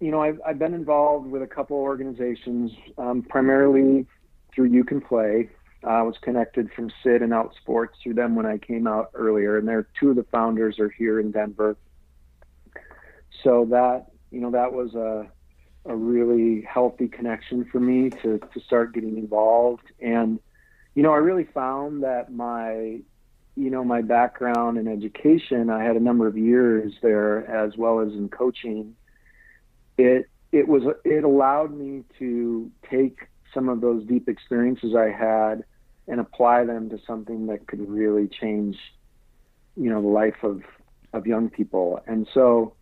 you 0.01 0.11
know, 0.11 0.23
I've, 0.23 0.41
I've 0.47 0.59
been 0.59 0.73
involved 0.73 1.31
with 1.31 1.43
a 1.43 1.47
couple 1.47 1.77
organizations, 1.77 2.73
um, 2.97 3.23
primarily 3.23 4.07
through 4.55 4.67
You 4.67 4.85
Can 4.85 5.03
Play. 5.03 5.51
I 5.87 6.03
was 6.03 6.17
connected 6.21 6.73
from 6.73 6.91
Cyd 7.03 7.23
and 7.23 7.33
Outsports 7.33 7.91
through 8.03 8.15
them 8.15 8.35
when 8.35 8.45
I 8.45 8.59
came 8.59 8.89
out 8.89 9.11
earlier, 9.15 9.57
and 9.57 9.69
they're 9.69 9.87
two 9.99 10.11
of 10.11 10.17
the 10.17 10.25
founders 10.25 10.81
are 10.81 10.91
here 10.91 11.21
in 11.21 11.31
Denver. 11.31 11.77
So 13.45 13.67
that 13.71 14.07
you 14.31 14.41
know 14.41 14.51
that 14.51 14.73
was 14.73 14.95
a 14.95 15.29
a 15.85 15.95
really 15.95 16.63
healthy 16.63 17.07
connection 17.07 17.65
for 17.71 17.79
me 17.79 18.11
to 18.11 18.39
to 18.39 18.61
start 18.67 18.95
getting 18.95 19.17
involved, 19.17 19.93
and 20.01 20.41
you 20.95 21.05
know 21.05 21.13
I 21.13 21.19
really 21.19 21.45
found 21.45 22.03
that 22.03 22.33
my 22.33 23.01
you 23.55 23.71
know 23.71 23.85
my 23.85 24.03
background 24.03 24.79
in 24.79 24.89
education, 24.89 25.71
I 25.71 25.85
had 25.85 25.97
a 25.97 26.01
number 26.01 26.27
of 26.27 26.37
years 26.37 26.95
there 27.01 27.49
as 27.49 27.77
well 27.77 28.01
as 28.01 28.13
in 28.13 28.29
coaching. 28.29 28.97
It 29.97 30.29
it 30.51 30.67
was 30.67 30.83
it 31.05 31.23
allowed 31.23 31.73
me 31.73 32.03
to 32.19 32.73
take 32.91 33.29
some 33.55 33.69
of 33.69 33.81
those 33.81 34.05
deep 34.05 34.29
experiences 34.29 34.97
I 34.97 35.11
had 35.11 35.65
and 36.09 36.21
apply 36.21 36.65
them 36.65 36.89
to 36.91 36.99
something 37.07 37.47
that 37.49 37.67
could 37.67 37.89
really 37.89 38.29
change, 38.29 38.77
you 39.77 39.91
know, 39.91 40.01
the 40.01 40.09
life 40.09 40.43
of, 40.43 40.63
of 41.13 41.27
young 41.27 41.51
people. 41.51 42.01
And 42.07 42.27
so, 42.33 42.75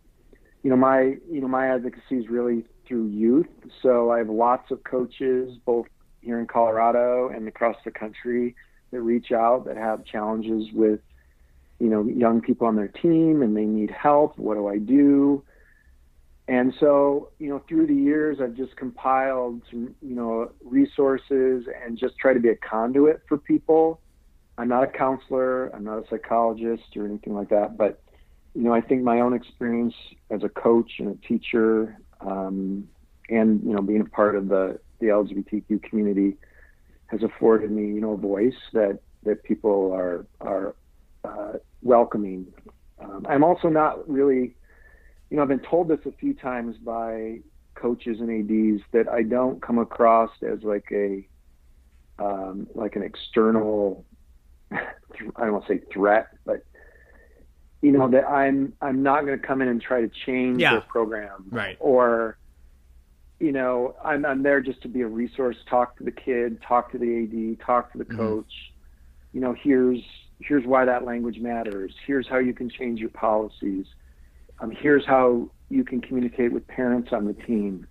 you 0.63 0.69
know, 0.69 0.75
my, 0.75 1.15
you 1.29 1.41
know, 1.41 1.47
my 1.47 1.73
advocacy 1.73 2.17
is 2.17 2.29
really 2.29 2.65
through 2.87 3.07
youth. 3.07 3.47
So 3.81 4.11
I 4.11 4.19
have 4.19 4.29
lots 4.29 4.71
of 4.71 4.83
coaches, 4.83 5.57
both 5.65 5.87
here 6.21 6.39
in 6.39 6.47
Colorado 6.47 7.29
and 7.29 7.47
across 7.47 7.77
the 7.85 7.91
country 7.91 8.55
that 8.91 9.01
reach 9.01 9.31
out 9.31 9.65
that 9.65 9.77
have 9.77 10.05
challenges 10.05 10.71
with, 10.73 10.99
you 11.79 11.87
know, 11.87 12.03
young 12.03 12.41
people 12.41 12.67
on 12.67 12.75
their 12.75 12.87
team 12.87 13.41
and 13.41 13.55
they 13.55 13.65
need 13.65 13.91
help. 13.91 14.37
What 14.37 14.55
do 14.55 14.67
I 14.67 14.77
do? 14.77 15.43
And 16.47 16.73
so, 16.79 17.31
you 17.39 17.49
know, 17.49 17.63
through 17.67 17.87
the 17.87 17.95
years, 17.95 18.37
I've 18.41 18.53
just 18.53 18.75
compiled 18.75 19.63
some, 19.69 19.95
you 20.01 20.15
know, 20.15 20.51
resources 20.63 21.65
and 21.83 21.97
just 21.97 22.17
try 22.17 22.33
to 22.33 22.39
be 22.39 22.49
a 22.49 22.55
conduit 22.55 23.21
for 23.27 23.37
people. 23.37 23.99
I'm 24.57 24.67
not 24.69 24.83
a 24.83 24.87
counselor, 24.87 25.67
I'm 25.75 25.83
not 25.83 25.97
a 25.97 26.03
psychologist 26.09 26.95
or 26.95 27.05
anything 27.05 27.33
like 27.33 27.49
that, 27.49 27.77
but, 27.77 28.01
you 28.53 28.61
know, 28.61 28.73
I 28.73 28.79
think 28.79 29.03
my 29.03 29.19
own 29.19 29.33
experience 29.33 29.93
as 30.29 30.43
a 30.43 30.49
coach 30.49 30.91
and 30.99 31.09
a 31.09 31.27
teacher, 31.27 31.97
um, 32.21 32.87
and 33.29 33.61
you 33.63 33.73
know, 33.73 33.81
being 33.81 34.01
a 34.01 34.05
part 34.05 34.35
of 34.35 34.47
the 34.47 34.79
the 34.99 35.07
LGBTQ 35.07 35.83
community 35.83 36.37
has 37.07 37.21
afforded 37.21 37.71
me, 37.71 37.87
you 37.87 38.01
know, 38.01 38.13
a 38.13 38.17
voice 38.17 38.55
that 38.73 38.99
that 39.23 39.43
people 39.43 39.91
are 39.93 40.25
are 40.39 40.75
uh, 41.23 41.53
welcoming. 41.81 42.47
Um, 42.99 43.25
I'm 43.27 43.43
also 43.43 43.67
not 43.67 44.07
really 44.09 44.55
you 45.29 45.37
know, 45.37 45.43
I've 45.43 45.49
been 45.49 45.59
told 45.59 45.87
this 45.87 45.99
a 46.05 46.11
few 46.11 46.33
times 46.33 46.77
by 46.77 47.39
coaches 47.73 48.19
and 48.19 48.29
ads 48.29 48.83
that 48.91 49.11
I 49.11 49.23
don't 49.23 49.61
come 49.61 49.79
across 49.79 50.31
as 50.41 50.63
like 50.63 50.85
a 50.91 51.27
um, 52.17 52.67
like 52.73 52.95
an 52.95 53.03
external 53.03 54.05
I 54.71 54.79
don't 55.37 55.53
want 55.53 55.67
to 55.67 55.73
say 55.73 55.81
threat, 55.91 56.27
but 56.45 56.63
you 57.81 57.91
know 57.91 58.09
that 58.09 58.27
I'm 58.27 58.73
I'm 58.81 59.03
not 59.03 59.25
going 59.25 59.39
to 59.39 59.45
come 59.45 59.61
in 59.61 59.67
and 59.67 59.81
try 59.81 60.01
to 60.01 60.09
change 60.25 60.61
yeah. 60.61 60.71
their 60.71 60.81
program, 60.81 61.45
right? 61.49 61.77
Or 61.79 62.37
you 63.39 63.51
know 63.51 63.95
I'm 64.03 64.25
I'm 64.25 64.43
there 64.43 64.61
just 64.61 64.81
to 64.83 64.87
be 64.87 65.01
a 65.01 65.07
resource, 65.07 65.57
talk 65.69 65.97
to 65.97 66.03
the 66.03 66.11
kid, 66.11 66.61
talk 66.61 66.91
to 66.93 66.97
the 66.97 67.23
AD, 67.23 67.65
talk 67.65 67.91
to 67.91 67.97
the 67.97 68.05
mm-hmm. 68.05 68.17
coach. 68.17 68.51
You 69.33 69.41
know, 69.41 69.53
here's 69.61 70.01
here's 70.39 70.65
why 70.65 70.85
that 70.85 71.05
language 71.05 71.39
matters. 71.39 71.93
Here's 72.07 72.27
how 72.27 72.37
you 72.37 72.53
can 72.53 72.69
change 72.69 72.99
your 72.99 73.09
policies 73.09 73.85
um, 74.59 74.71
here's 74.71 75.05
how 75.05 75.49
you 75.69 75.83
can 75.83 76.01
communicate 76.01 76.51
with 76.51 76.67
parents 76.67 77.09
on 77.11 77.25
the 77.25 77.33
team. 77.33 77.87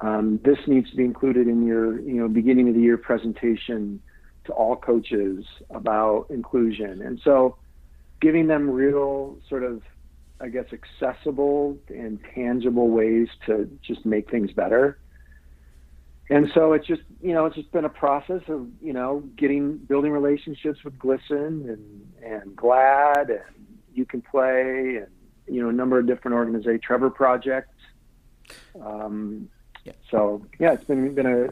Um, 0.00 0.40
this 0.44 0.58
needs 0.66 0.90
to 0.90 0.96
be 0.96 1.04
included 1.04 1.48
in 1.48 1.66
your, 1.66 1.98
you 2.00 2.14
know, 2.14 2.28
beginning 2.28 2.68
of 2.68 2.74
the 2.74 2.80
year 2.80 2.98
presentation 2.98 4.02
to 4.44 4.52
all 4.52 4.76
coaches 4.76 5.44
about 5.70 6.26
inclusion. 6.30 7.02
And 7.02 7.20
so, 7.24 7.56
giving 8.20 8.46
them 8.46 8.68
real 8.70 9.38
sort 9.48 9.62
of, 9.62 9.82
I 10.40 10.48
guess, 10.48 10.66
accessible 10.72 11.78
and 11.88 12.18
tangible 12.34 12.88
ways 12.88 13.28
to 13.46 13.70
just 13.82 14.04
make 14.04 14.30
things 14.30 14.52
better. 14.52 14.98
And 16.28 16.50
so 16.54 16.72
it's 16.72 16.86
just, 16.86 17.02
you 17.22 17.32
know, 17.32 17.46
it's 17.46 17.54
just 17.54 17.70
been 17.70 17.84
a 17.84 17.90
process 17.90 18.42
of, 18.48 18.66
you 18.82 18.92
know, 18.92 19.22
getting 19.36 19.76
building 19.76 20.10
relationships 20.10 20.82
with 20.84 20.98
GLSEN 20.98 21.68
and 21.68 22.12
and 22.22 22.56
GLAAD 22.56 23.30
and 23.30 23.66
you 23.94 24.04
can 24.04 24.22
play 24.22 24.96
and 24.96 25.06
you 25.46 25.62
know 25.62 25.68
a 25.68 25.72
number 25.72 25.98
of 25.98 26.06
different 26.06 26.34
organizations, 26.34 26.82
Trevor 26.82 27.10
Project. 27.10 27.72
Um, 28.80 29.48
yeah. 29.84 29.92
So 30.10 30.44
yeah, 30.58 30.72
it's 30.72 30.84
been 30.84 31.14
been 31.14 31.26
a 31.26 31.48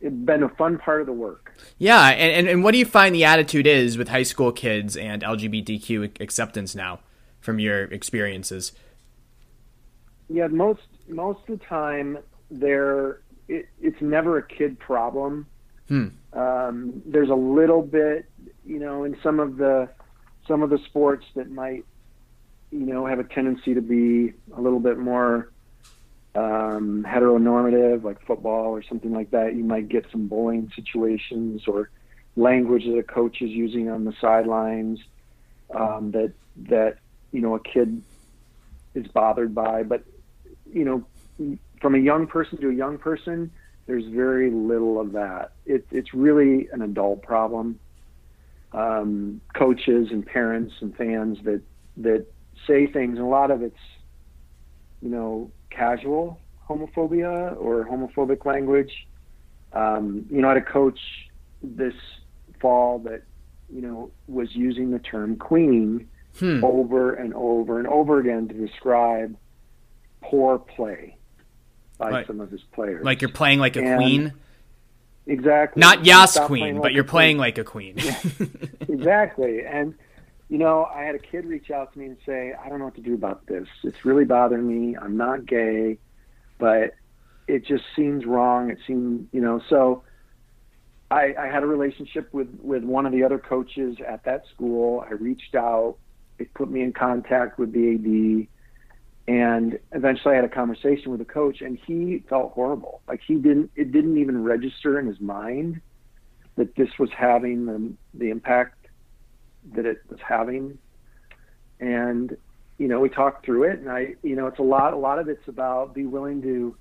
it's 0.00 0.14
been 0.14 0.42
a 0.42 0.48
fun 0.50 0.78
part 0.78 1.00
of 1.00 1.06
the 1.06 1.12
work. 1.12 1.52
Yeah, 1.78 2.08
and, 2.08 2.32
and, 2.32 2.48
and 2.48 2.64
what 2.64 2.72
do 2.72 2.78
you 2.78 2.84
find 2.84 3.14
the 3.14 3.24
attitude 3.24 3.66
is 3.66 3.96
with 3.96 4.08
high 4.08 4.22
school 4.22 4.52
kids 4.52 4.96
and 4.96 5.22
LGBTQ 5.22 6.20
acceptance 6.20 6.74
now, 6.74 7.00
from 7.40 7.58
your 7.58 7.84
experiences? 7.84 8.72
Yeah, 10.28 10.48
most 10.48 10.82
most 11.08 11.40
of 11.48 11.58
the 11.58 11.64
time 11.64 12.18
they're 12.50 13.20
it, 13.48 13.68
it's 13.80 14.00
never 14.00 14.38
a 14.38 14.46
kid 14.46 14.78
problem. 14.78 15.46
Hmm. 15.88 16.08
Um, 16.32 17.02
there's 17.06 17.30
a 17.30 17.34
little 17.34 17.82
bit, 17.82 18.28
you 18.64 18.78
know, 18.78 19.04
in 19.04 19.16
some 19.22 19.40
of 19.40 19.56
the 19.56 19.88
some 20.46 20.62
of 20.62 20.70
the 20.70 20.78
sports 20.86 21.24
that 21.34 21.50
might 21.50 21.84
you 22.70 22.80
know, 22.80 23.06
have 23.06 23.18
a 23.18 23.24
tendency 23.24 23.74
to 23.74 23.80
be 23.80 24.32
a 24.56 24.60
little 24.60 24.80
bit 24.80 24.98
more 24.98 25.50
um, 26.34 27.04
heteronormative, 27.08 28.02
like 28.04 28.24
football 28.26 28.66
or 28.66 28.82
something 28.82 29.12
like 29.12 29.30
that. 29.30 29.54
You 29.54 29.64
might 29.64 29.88
get 29.88 30.06
some 30.10 30.26
bullying 30.26 30.70
situations 30.74 31.62
or 31.66 31.90
language 32.36 32.84
that 32.84 32.98
a 32.98 33.02
coach 33.02 33.40
is 33.40 33.50
using 33.50 33.88
on 33.88 34.04
the 34.04 34.12
sidelines 34.20 35.00
um, 35.74 36.10
that 36.12 36.32
that 36.68 36.98
you 37.32 37.40
know 37.40 37.54
a 37.54 37.60
kid 37.60 38.02
is 38.94 39.06
bothered 39.08 39.54
by. 39.54 39.82
But 39.82 40.04
you 40.70 40.84
know, 40.84 41.56
from 41.80 41.94
a 41.94 41.98
young 41.98 42.26
person 42.26 42.60
to 42.60 42.68
a 42.68 42.74
young 42.74 42.98
person, 42.98 43.50
there's 43.86 44.06
very 44.06 44.50
little 44.50 45.00
of 45.00 45.12
that. 45.12 45.52
It, 45.64 45.86
it's 45.90 46.12
really 46.12 46.68
an 46.72 46.82
adult 46.82 47.22
problem. 47.22 47.78
Um, 48.72 49.40
coaches 49.54 50.08
and 50.10 50.26
parents 50.26 50.74
and 50.80 50.94
fans 50.94 51.38
that 51.44 51.62
that 51.98 52.26
say 52.66 52.86
things, 52.86 53.18
and 53.18 53.26
a 53.26 53.30
lot 53.30 53.50
of 53.50 53.62
it's, 53.62 53.76
you 55.02 55.08
know, 55.08 55.50
casual 55.70 56.40
homophobia 56.68 57.56
or 57.60 57.84
homophobic 57.84 58.44
language. 58.44 59.06
Um, 59.72 60.26
you 60.30 60.40
know, 60.40 60.48
I 60.48 60.54
had 60.54 60.62
a 60.62 60.64
coach 60.64 60.98
this 61.62 61.94
fall 62.60 62.98
that, 63.00 63.22
you 63.72 63.82
know, 63.82 64.10
was 64.26 64.54
using 64.54 64.90
the 64.90 64.98
term 64.98 65.36
queen 65.36 66.08
hmm. 66.38 66.64
over 66.64 67.14
and 67.14 67.34
over 67.34 67.78
and 67.78 67.86
over 67.88 68.18
again 68.18 68.48
to 68.48 68.54
describe 68.54 69.36
poor 70.22 70.58
play 70.58 71.16
by 71.98 72.10
like, 72.10 72.26
some 72.26 72.40
of 72.40 72.50
his 72.50 72.62
players. 72.72 73.04
Like 73.04 73.22
you're 73.22 73.30
playing 73.30 73.58
like 73.58 73.76
a 73.76 73.82
and 73.82 73.96
queen? 73.96 74.32
Exactly. 75.26 75.80
Not 75.80 76.04
Yas 76.04 76.38
Queen, 76.38 76.76
but 76.76 76.84
like 76.84 76.94
you're 76.94 77.04
playing 77.04 77.36
queen. 77.36 77.40
like 77.40 77.58
a 77.58 77.64
queen. 77.64 77.96
exactly. 78.88 79.64
And 79.64 79.94
you 80.48 80.58
know, 80.58 80.84
I 80.84 81.02
had 81.02 81.14
a 81.14 81.18
kid 81.18 81.44
reach 81.44 81.70
out 81.70 81.92
to 81.92 81.98
me 81.98 82.06
and 82.06 82.16
say, 82.24 82.52
I 82.52 82.68
don't 82.68 82.78
know 82.78 82.84
what 82.84 82.94
to 82.96 83.00
do 83.00 83.14
about 83.14 83.46
this. 83.46 83.66
It's 83.82 84.04
really 84.04 84.24
bothering 84.24 84.66
me. 84.66 84.96
I'm 84.96 85.16
not 85.16 85.44
gay, 85.44 85.98
but 86.58 86.94
it 87.48 87.64
just 87.66 87.84
seems 87.96 88.24
wrong. 88.24 88.70
It 88.70 88.78
seemed, 88.86 89.28
you 89.32 89.40
know, 89.40 89.60
so 89.68 90.04
I, 91.10 91.34
I 91.38 91.46
had 91.46 91.62
a 91.62 91.66
relationship 91.66 92.32
with, 92.32 92.48
with 92.62 92.84
one 92.84 93.06
of 93.06 93.12
the 93.12 93.24
other 93.24 93.38
coaches 93.38 93.96
at 94.06 94.24
that 94.24 94.44
school. 94.54 95.04
I 95.08 95.14
reached 95.14 95.56
out. 95.56 95.96
It 96.38 96.52
put 96.54 96.70
me 96.70 96.82
in 96.82 96.92
contact 96.92 97.58
with 97.58 97.72
the 97.72 97.94
AD. 97.94 98.48
And 99.28 99.80
eventually 99.90 100.34
I 100.34 100.36
had 100.36 100.44
a 100.44 100.48
conversation 100.48 101.10
with 101.10 101.18
the 101.18 101.24
coach 101.24 101.60
and 101.60 101.76
he 101.86 102.22
felt 102.28 102.52
horrible. 102.52 103.02
Like 103.08 103.20
he 103.26 103.34
didn't, 103.34 103.72
it 103.74 103.90
didn't 103.90 104.18
even 104.18 104.44
register 104.44 105.00
in 105.00 105.06
his 105.06 105.20
mind 105.20 105.80
that 106.54 106.76
this 106.76 106.88
was 106.98 107.10
having 107.16 107.66
the, 107.66 107.92
the 108.14 108.30
impact 108.30 108.75
that 109.74 109.86
it 109.86 109.98
was 110.08 110.18
having. 110.26 110.78
And, 111.80 112.36
you 112.78 112.88
know, 112.88 113.00
we 113.00 113.08
talked 113.08 113.44
through 113.44 113.64
it 113.64 113.78
and 113.78 113.90
I, 113.90 114.14
you 114.22 114.36
know, 114.36 114.46
it's 114.46 114.58
a 114.58 114.62
lot, 114.62 114.92
a 114.92 114.98
lot 114.98 115.18
of 115.18 115.28
it's 115.28 115.46
about 115.48 115.94
be 115.94 116.06
willing 116.06 116.42
to, 116.42 116.76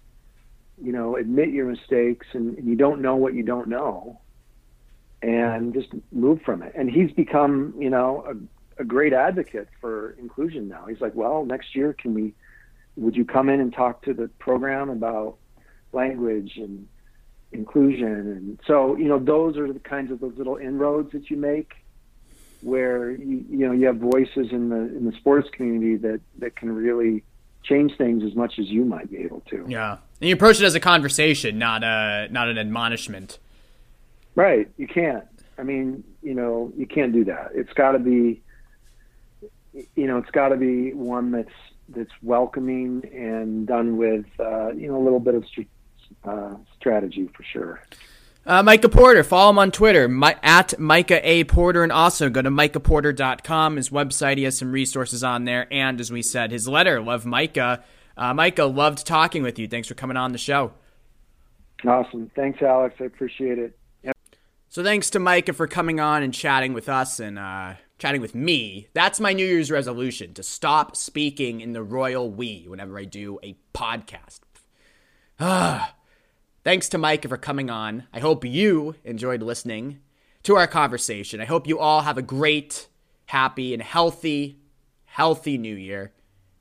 you 0.82 0.92
know, 0.92 1.16
admit 1.16 1.50
your 1.50 1.66
mistakes 1.66 2.28
and, 2.34 2.58
and 2.58 2.68
you 2.68 2.76
don't 2.76 3.02
know 3.02 3.16
what 3.16 3.34
you 3.34 3.44
don't 3.44 3.68
know 3.68 4.20
and 5.22 5.74
just 5.74 5.88
move 6.12 6.42
from 6.44 6.62
it. 6.62 6.74
And 6.76 6.90
he's 6.90 7.12
become, 7.12 7.74
you 7.80 7.90
know, 7.90 8.38
a 8.78 8.84
great 8.84 9.14
advocate 9.14 9.70
for 9.82 10.12
inclusion 10.20 10.68
now. 10.68 10.86
He's 10.88 11.02
like, 11.02 11.16
well, 11.16 11.46
next 11.46 11.76
year, 11.76 11.94
can 11.94 12.14
we, 12.14 12.34
would 12.96 13.16
you 13.16 13.26
come 13.26 13.50
in 13.50 13.60
and 13.60 13.74
talk 13.74 14.04
to 14.04 14.14
the 14.14 14.28
program 14.40 14.90
about 14.90 15.38
language 15.94 16.58
and 16.58 16.88
inclusion? 17.52 18.08
And 18.08 18.60
so, 18.68 18.96
you 18.98 19.06
know, 19.06 19.20
those 19.20 19.58
are 19.58 19.72
the 19.72 19.80
kinds 19.80 20.12
of 20.12 20.20
those 20.20 20.38
little 20.38 20.58
inroads 20.58 21.12
that 21.14 21.30
you 21.30 21.38
make 21.38 21.74
where 22.66 23.12
you, 23.12 23.46
you 23.48 23.68
know, 23.68 23.72
you 23.72 23.86
have 23.86 23.98
voices 23.98 24.48
in 24.52 24.70
the, 24.70 24.78
in 24.78 25.06
the 25.06 25.12
sports 25.18 25.48
community 25.52 25.98
that, 25.98 26.20
that 26.40 26.56
can 26.56 26.72
really 26.72 27.24
change 27.64 27.96
things 27.96 28.24
as 28.24 28.34
much 28.34 28.58
as 28.58 28.66
you 28.66 28.84
might 28.84 29.10
be 29.12 29.18
able 29.18 29.42
to. 29.42 29.64
Yeah. 29.68 29.98
And 30.20 30.30
you 30.30 30.34
approach 30.34 30.60
it 30.60 30.66
as 30.66 30.74
a 30.74 30.80
conversation, 30.80 31.60
not 31.60 31.84
a, 31.84 32.28
not 32.32 32.50
an 32.50 32.58
admonishment. 32.58 33.38
Right. 34.34 34.68
You 34.78 34.88
can't. 34.88 35.26
I 35.60 35.64
mean, 35.64 36.04
you 36.24 36.34
know, 36.34 36.74
you 36.76 36.88
can't 36.88 37.14
do 37.14 37.24
that. 37.26 37.52
It's 37.54 37.72
got 37.74 37.92
to 37.92 38.00
be, 38.00 38.42
you 39.96 40.08
know, 40.08 40.18
it's 40.18 40.32
got 40.32 40.50
to 40.50 40.58
be 40.58 40.92
one 40.94 41.32
that's 41.32 41.50
that's 41.90 42.12
welcoming 42.24 43.08
and 43.14 43.68
done 43.68 43.96
with, 43.98 44.26
uh, 44.40 44.72
you 44.72 44.88
know, 44.88 44.98
a 44.98 45.04
little 45.04 45.20
bit 45.20 45.36
of 45.36 45.46
uh, 46.24 46.56
strategy 46.80 47.30
for 47.36 47.44
sure. 47.44 47.84
Uh, 48.48 48.62
Micah 48.62 48.90
Porter, 48.90 49.24
follow 49.24 49.50
him 49.50 49.58
on 49.58 49.72
Twitter 49.72 50.08
my, 50.08 50.38
at 50.44 50.80
Micah 50.80 51.20
A. 51.28 51.44
Porter, 51.46 51.82
and 51.82 51.92
also 51.92 52.30
go 52.30 52.44
to 52.44 52.52
MicahPorter.com. 52.52 53.78
His 53.78 53.90
website, 53.90 54.38
he 54.38 54.44
has 54.44 54.58
some 54.58 54.72
resources 54.72 55.24
on 55.24 55.46
there. 55.46 55.68
And 55.72 56.00
as 56.00 56.12
we 56.12 56.22
said, 56.22 56.52
his 56.52 56.68
letter, 56.68 57.02
Love 57.02 57.26
Micah. 57.26 57.84
Uh, 58.16 58.34
Micah, 58.36 58.66
loved 58.66 59.06
talking 59.06 59.42
with 59.42 59.58
you. 59.58 59.68
Thanks 59.68 59.88
for 59.88 59.96
coming 59.96 60.16
on 60.16 60.32
the 60.32 60.38
show. 60.38 60.74
Awesome. 61.86 62.32
Thanks, 62.36 62.62
Alex. 62.62 62.96
I 63.00 63.06
appreciate 63.06 63.58
it. 63.58 63.78
So 64.70 64.84
thanks 64.84 65.10
to 65.12 65.20
Micah 65.20 65.54
for 65.54 65.68
coming 65.68 66.02
on 66.02 66.22
and 66.22 66.34
chatting 66.34 66.74
with 66.74 66.90
us 66.90 67.22
and 67.22 67.40
uh, 67.40 67.76
chatting 67.98 68.20
with 68.20 68.36
me. 68.36 68.90
That's 68.94 69.22
my 69.22 69.32
New 69.32 69.46
Year's 69.46 69.72
resolution 69.72 70.34
to 70.34 70.44
stop 70.44 70.98
speaking 70.98 71.62
in 71.62 71.72
the 71.72 71.82
royal 71.82 72.30
we 72.30 72.66
whenever 72.68 73.00
I 73.00 73.06
do 73.06 73.40
a 73.42 73.56
podcast. 73.74 74.42
Ah. 75.40 75.96
Thanks 76.66 76.90
to 76.90 76.98
Mike 76.98 77.30
for 77.30 77.38
coming 77.38 77.70
on. 77.70 78.06
I 78.12 78.20
hope 78.20 78.44
you 78.44 78.96
enjoyed 79.04 79.44
listening 79.44 80.00
to 80.42 80.56
our 80.56 80.66
conversation. 80.66 81.40
I 81.40 81.46
hope 81.46 81.68
you 81.68 81.78
all 81.78 82.02
have 82.02 82.18
a 82.18 82.24
great, 82.24 82.88
happy, 83.28 83.72
and 83.76 83.84
healthy, 83.84 84.58
healthy 85.06 85.60
new 85.60 85.76
year. 85.76 86.12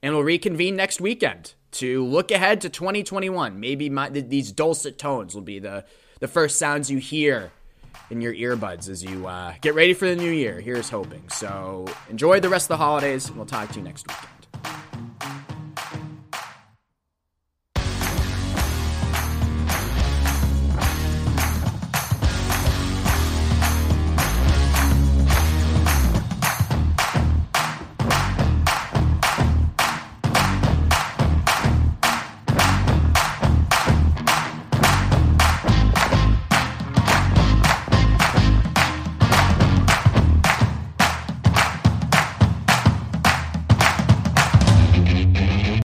And 0.02 0.12
we'll 0.12 0.22
reconvene 0.22 0.76
next 0.76 1.00
weekend 1.00 1.54
to 1.72 2.04
look 2.04 2.30
ahead 2.30 2.60
to 2.60 2.68
2021. 2.68 3.58
Maybe 3.58 3.88
my, 3.88 4.10
these 4.10 4.52
dulcet 4.52 4.98
tones 4.98 5.34
will 5.34 5.40
be 5.40 5.58
the, 5.58 5.86
the 6.20 6.28
first 6.28 6.58
sounds 6.58 6.90
you 6.90 6.98
hear 6.98 7.50
in 8.10 8.20
your 8.20 8.34
earbuds 8.34 8.90
as 8.90 9.02
you 9.02 9.26
uh, 9.26 9.54
get 9.62 9.74
ready 9.74 9.94
for 9.94 10.06
the 10.06 10.16
new 10.16 10.30
year. 10.30 10.60
Here's 10.60 10.90
hoping. 10.90 11.30
So 11.30 11.86
enjoy 12.10 12.40
the 12.40 12.50
rest 12.50 12.64
of 12.64 12.76
the 12.76 12.84
holidays, 12.84 13.28
and 13.28 13.38
we'll 13.38 13.46
talk 13.46 13.70
to 13.70 13.78
you 13.78 13.82
next 13.82 14.06
week. 14.06 14.33